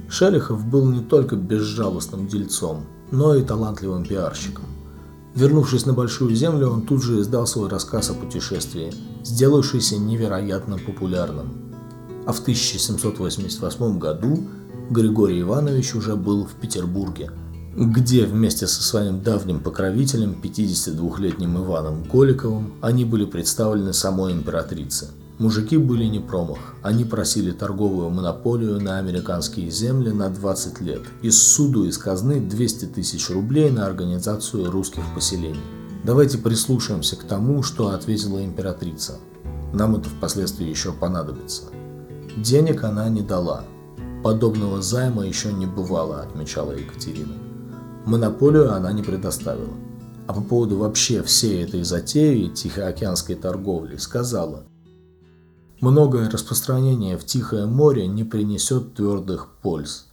Шерихов 0.08 0.66
был 0.66 0.86
не 0.90 1.02
только 1.02 1.36
безжалостным 1.36 2.28
дельцом, 2.28 2.86
но 3.12 3.36
и 3.36 3.44
талантливым 3.44 4.06
пиарщиком. 4.06 4.64
Вернувшись 5.36 5.86
на 5.86 5.92
Большую 5.92 6.34
Землю, 6.36 6.70
он 6.70 6.84
тут 6.84 7.04
же 7.04 7.20
издал 7.20 7.48
свой 7.48 7.68
рассказ 7.68 8.12
о 8.12 8.14
путешествии, 8.14 8.94
сделавшийся 9.26 9.98
невероятно 9.98 10.78
популярным– 10.78 11.64
а 12.26 12.32
в 12.32 12.40
1788 12.42 14.00
году 14.00 14.44
Григорий 14.90 15.42
Иванович 15.42 15.96
уже 15.96 16.16
был 16.16 16.46
в 16.46 16.54
Петербурге, 16.54 17.32
где 17.76 18.26
вместе 18.26 18.68
со 18.68 18.84
своим 18.84 19.22
давним 19.22 19.60
покровителем, 19.60 20.38
52-летним 20.42 21.58
Иваном 21.58 22.04
Голиковым, 22.04 22.76
они 22.82 23.04
были 23.04 23.26
представлены 23.26 23.94
самой 23.94 24.34
императрице. 24.34 25.10
Мужики 25.40 25.78
были 25.78 26.06
не 26.06 26.20
промах. 26.20 26.60
Они 26.84 27.04
просили 27.04 27.52
торговую 27.52 28.12
монополию 28.12 28.80
на 28.80 29.00
американские 29.00 29.72
земли 29.72 30.12
на 30.12 30.30
20 30.30 30.82
лет 30.82 31.02
и 31.24 31.32
суду 31.32 31.86
из 31.86 31.98
казны 31.98 32.40
200 32.40 32.86
тысяч 32.86 33.30
рублей 33.32 33.72
на 33.72 33.88
организацию 33.88 34.70
русских 34.70 35.02
поселений. 35.16 35.60
Давайте 36.04 36.38
прислушаемся 36.38 37.16
к 37.16 37.24
тому, 37.24 37.64
что 37.64 37.90
ответила 37.90 38.44
императрица. 38.46 39.18
Нам 39.74 39.96
это 39.96 40.10
впоследствии 40.10 40.70
еще 40.70 40.94
понадобится. 40.94 41.64
Денег 42.38 42.84
она 42.84 43.10
не 43.10 43.22
дала. 43.22 43.64
Подобного 44.24 44.82
займа 44.82 45.26
еще 45.26 45.54
не 45.54 45.66
бывало, 45.66 46.22
отмечала 46.22 46.72
Екатерина. 46.72 47.34
Монополию 48.06 48.74
она 48.74 48.92
не 48.92 49.04
предоставила. 49.04 49.74
А 50.28 50.34
по 50.34 50.42
поводу 50.42 50.78
вообще 50.78 51.22
всей 51.22 51.64
этой 51.64 51.84
затеи 51.84 52.48
тихоокеанской 52.48 53.36
торговли 53.36 53.98
сказала, 53.98 54.64
Многое 55.84 56.30
распространение 56.30 57.18
в 57.18 57.26
Тихое 57.26 57.66
море 57.66 58.08
не 58.08 58.24
принесет 58.24 58.94
твердых 58.94 59.50
польз. 59.62 60.08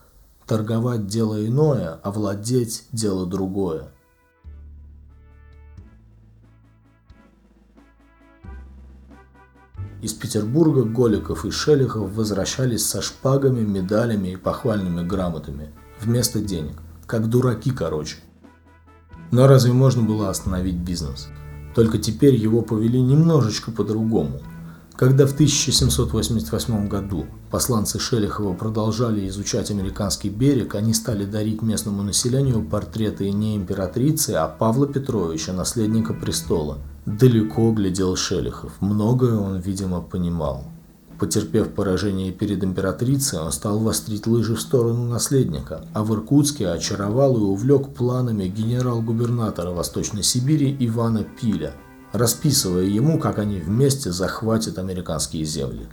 Торговать– 0.44 1.06
дело 1.08 1.46
иное, 1.46 2.00
а 2.02 2.10
владеть– 2.10 2.86
дело 2.92 3.24
другое. 3.24 3.92
Из 10.02 10.14
Петербурга 10.14 10.84
Голиков 10.84 11.44
и 11.44 11.50
Шелихов 11.50 12.14
возвращались 12.14 12.86
со 12.86 13.02
шпагами, 13.02 13.60
медалями 13.60 14.28
и 14.28 14.36
похвальными 14.36 15.06
грамотами 15.06 15.68
вместо 16.00 16.40
денег. 16.40 16.76
Как 17.06 17.28
дураки, 17.28 17.70
короче. 17.70 18.16
Но 19.30 19.46
разве 19.46 19.74
можно 19.74 20.02
было 20.02 20.30
остановить 20.30 20.76
бизнес? 20.76 21.28
Только 21.74 21.98
теперь 21.98 22.34
его 22.34 22.62
повели 22.62 22.98
немножечко 22.98 23.72
по-другому. 23.72 24.40
Когда 24.96 25.26
в 25.26 25.32
1788 25.32 26.88
году 26.88 27.26
посланцы 27.50 27.98
Шелихова 27.98 28.54
продолжали 28.54 29.28
изучать 29.28 29.70
американский 29.70 30.30
берег, 30.30 30.76
они 30.76 30.94
стали 30.94 31.26
дарить 31.26 31.60
местному 31.60 32.02
населению 32.02 32.62
портреты 32.62 33.30
не 33.30 33.54
императрицы, 33.54 34.30
а 34.30 34.48
Павла 34.48 34.86
Петровича, 34.86 35.52
наследника 35.52 36.14
престола– 36.14 36.78
Далеко 37.06 37.72
глядел 37.72 38.14
Шелихов, 38.14 38.72
многое 38.80 39.36
он, 39.36 39.58
видимо, 39.58 40.00
понимал. 40.02 40.64
Потерпев 41.18 41.74
поражение 41.74 42.32
перед 42.32 42.62
императрицей, 42.62 43.38
он 43.40 43.52
стал 43.52 43.78
вострить 43.78 44.26
лыжи 44.26 44.54
в 44.54 44.60
сторону 44.60 45.06
наследника, 45.06 45.84
а 45.92 46.02
в 46.04 46.14
Иркутске 46.14 46.68
очаровал 46.68 47.36
и 47.36 47.40
увлек 47.40 47.94
планами 47.94 48.48
генерал-губернатора 48.48 49.70
Восточной 49.70 50.22
Сибири 50.22 50.76
Ивана 50.80 51.24
Пиля, 51.24 51.74
расписывая 52.12 52.84
ему, 52.84 53.18
как 53.18 53.38
они 53.38 53.60
вместе 53.60 54.12
захватят 54.12 54.78
американские 54.78 55.44
земли. 55.44 55.88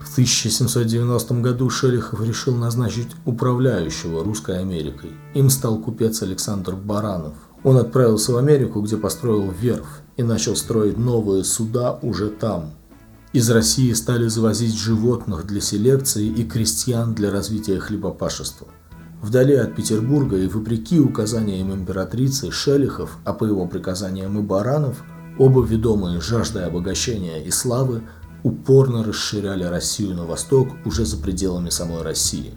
В 0.00 0.12
1790 0.12 1.34
году 1.40 1.70
Шелихов 1.70 2.20
решил 2.24 2.54
назначить 2.54 3.08
управляющего 3.24 4.22
Русской 4.22 4.60
Америкой. 4.60 5.10
Им 5.34 5.50
стал 5.50 5.78
купец 5.78 6.22
Александр 6.22 6.76
Баранов. 6.76 7.34
Он 7.64 7.78
отправился 7.78 8.32
в 8.32 8.36
Америку, 8.36 8.82
где 8.82 8.98
построил 8.98 9.50
верфь 9.50 10.02
и 10.16 10.22
начал 10.22 10.54
строить 10.54 10.98
новые 10.98 11.44
суда 11.44 11.98
уже 12.02 12.28
там. 12.28 12.72
Из 13.32 13.50
России 13.50 13.92
стали 13.94 14.28
завозить 14.28 14.76
животных 14.76 15.46
для 15.46 15.60
селекции 15.60 16.26
и 16.26 16.44
крестьян 16.44 17.14
для 17.14 17.32
развития 17.32 17.80
хлебопашества. 17.80 18.68
Вдали 19.22 19.54
от 19.54 19.74
Петербурга 19.74 20.36
и 20.36 20.46
вопреки 20.46 21.00
указаниям 21.00 21.72
императрицы 21.72 22.50
Шелихов, 22.50 23.16
а 23.24 23.32
по 23.32 23.44
его 23.44 23.66
приказаниям 23.66 24.38
и 24.38 24.42
Баранов, 24.42 25.02
оба 25.38 25.64
ведомые 25.64 26.20
жаждой 26.20 26.66
обогащения 26.66 27.42
и 27.42 27.50
славы, 27.50 28.02
упорно 28.42 29.02
расширяли 29.02 29.64
Россию 29.64 30.14
на 30.14 30.26
восток 30.26 30.68
уже 30.84 31.06
за 31.06 31.16
пределами 31.16 31.70
самой 31.70 32.02
России. 32.02 32.52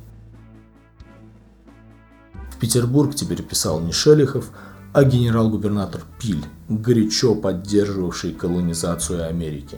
В 2.52 2.60
Петербург 2.60 3.16
теперь 3.16 3.42
писал 3.42 3.80
не 3.80 3.94
Шелихов, 3.94 4.52
а 4.98 5.04
генерал-губернатор 5.04 6.02
Пиль, 6.20 6.44
горячо 6.70 7.36
поддерживавший 7.36 8.34
колонизацию 8.34 9.28
Америки. 9.28 9.78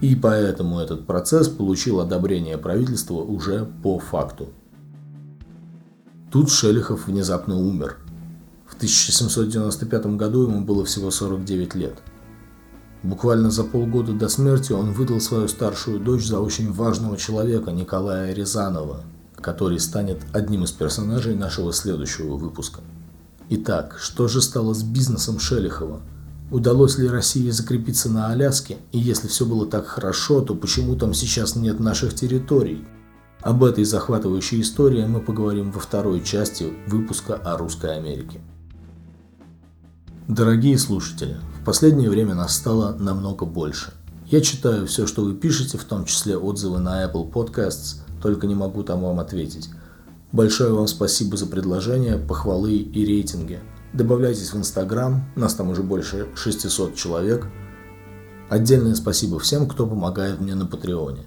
И 0.00 0.14
поэтому 0.14 0.78
этот 0.78 1.08
процесс 1.08 1.48
получил 1.48 1.98
одобрение 1.98 2.56
правительства 2.56 3.14
уже 3.14 3.68
по 3.82 3.98
факту. 3.98 4.50
Тут 6.30 6.52
Шелихов 6.52 7.08
внезапно 7.08 7.56
умер. 7.56 7.96
В 8.68 8.76
1795 8.76 10.06
году 10.14 10.44
ему 10.44 10.60
было 10.60 10.84
всего 10.84 11.10
49 11.10 11.74
лет. 11.74 11.98
Буквально 13.02 13.50
за 13.50 13.64
полгода 13.64 14.12
до 14.12 14.28
смерти 14.28 14.70
он 14.70 14.92
выдал 14.92 15.20
свою 15.20 15.48
старшую 15.48 15.98
дочь 15.98 16.28
за 16.28 16.38
очень 16.38 16.70
важного 16.72 17.16
человека 17.16 17.72
Николая 17.72 18.32
Рязанова, 18.32 19.00
который 19.34 19.80
станет 19.80 20.20
одним 20.32 20.62
из 20.62 20.70
персонажей 20.70 21.34
нашего 21.34 21.72
следующего 21.72 22.36
выпуска. 22.36 22.82
Итак, 23.52 23.96
что 23.98 24.28
же 24.28 24.40
стало 24.42 24.74
с 24.74 24.84
бизнесом 24.84 25.40
Шелихова? 25.40 26.00
Удалось 26.52 26.98
ли 26.98 27.08
России 27.08 27.50
закрепиться 27.50 28.08
на 28.08 28.28
Аляске? 28.28 28.76
И 28.92 28.98
если 29.00 29.26
все 29.26 29.44
было 29.44 29.66
так 29.66 29.88
хорошо, 29.88 30.40
то 30.40 30.54
почему 30.54 30.94
там 30.94 31.14
сейчас 31.14 31.56
нет 31.56 31.80
наших 31.80 32.14
территорий? 32.14 32.84
Об 33.40 33.64
этой 33.64 33.82
захватывающей 33.82 34.60
истории 34.60 35.04
мы 35.04 35.18
поговорим 35.18 35.72
во 35.72 35.80
второй 35.80 36.22
части 36.22 36.72
выпуска 36.86 37.34
о 37.34 37.56
Русской 37.56 37.96
Америке. 37.96 38.40
Дорогие 40.28 40.78
слушатели, 40.78 41.36
в 41.60 41.64
последнее 41.64 42.08
время 42.08 42.36
нас 42.36 42.54
стало 42.54 42.94
намного 43.00 43.46
больше. 43.46 43.92
Я 44.26 44.42
читаю 44.42 44.86
все, 44.86 45.08
что 45.08 45.24
вы 45.24 45.34
пишете, 45.34 45.76
в 45.76 45.82
том 45.82 46.04
числе 46.04 46.36
отзывы 46.36 46.78
на 46.78 47.04
Apple 47.04 47.28
Podcasts, 47.32 47.96
только 48.22 48.46
не 48.46 48.54
могу 48.54 48.84
там 48.84 49.02
вам 49.02 49.18
ответить. 49.18 49.70
Большое 50.32 50.72
вам 50.72 50.86
спасибо 50.86 51.36
за 51.36 51.46
предложения, 51.46 52.16
похвалы 52.16 52.76
и 52.76 53.04
рейтинги. 53.04 53.58
Добавляйтесь 53.92 54.52
в 54.52 54.56
Инстаграм, 54.56 55.24
нас 55.34 55.54
там 55.54 55.70
уже 55.70 55.82
больше 55.82 56.28
600 56.36 56.94
человек. 56.94 57.48
Отдельное 58.48 58.94
спасибо 58.94 59.40
всем, 59.40 59.68
кто 59.68 59.88
помогает 59.88 60.40
мне 60.40 60.54
на 60.54 60.66
Патреоне. 60.66 61.24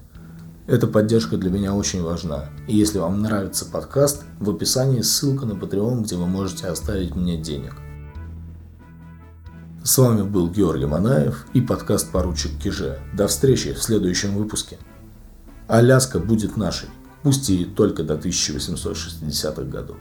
Эта 0.66 0.86
поддержка 0.86 1.36
для 1.36 1.50
меня 1.50 1.74
очень 1.74 2.02
важна. 2.02 2.46
И 2.66 2.74
если 2.74 2.98
вам 2.98 3.20
нравится 3.20 3.66
подкаст, 3.66 4.24
в 4.40 4.48
описании 4.48 5.02
ссылка 5.02 5.44
на 5.44 5.52
Patreon, 5.52 6.02
где 6.02 6.16
вы 6.16 6.26
можете 6.26 6.68
оставить 6.68 7.14
мне 7.14 7.36
денег. 7.36 7.74
С 9.82 9.98
вами 9.98 10.22
был 10.22 10.48
Георгий 10.48 10.86
Манаев 10.86 11.44
и 11.52 11.60
подкаст 11.60 12.10
«Поручик 12.10 12.58
Киже». 12.58 12.98
До 13.12 13.28
встречи 13.28 13.74
в 13.74 13.82
следующем 13.82 14.34
выпуске. 14.34 14.78
Аляска 15.68 16.18
будет 16.18 16.56
нашей 16.56 16.88
пусть 17.24 17.48
и 17.50 17.64
только 17.64 18.04
до 18.04 18.14
1860-х 18.14 19.62
годов. 19.62 19.96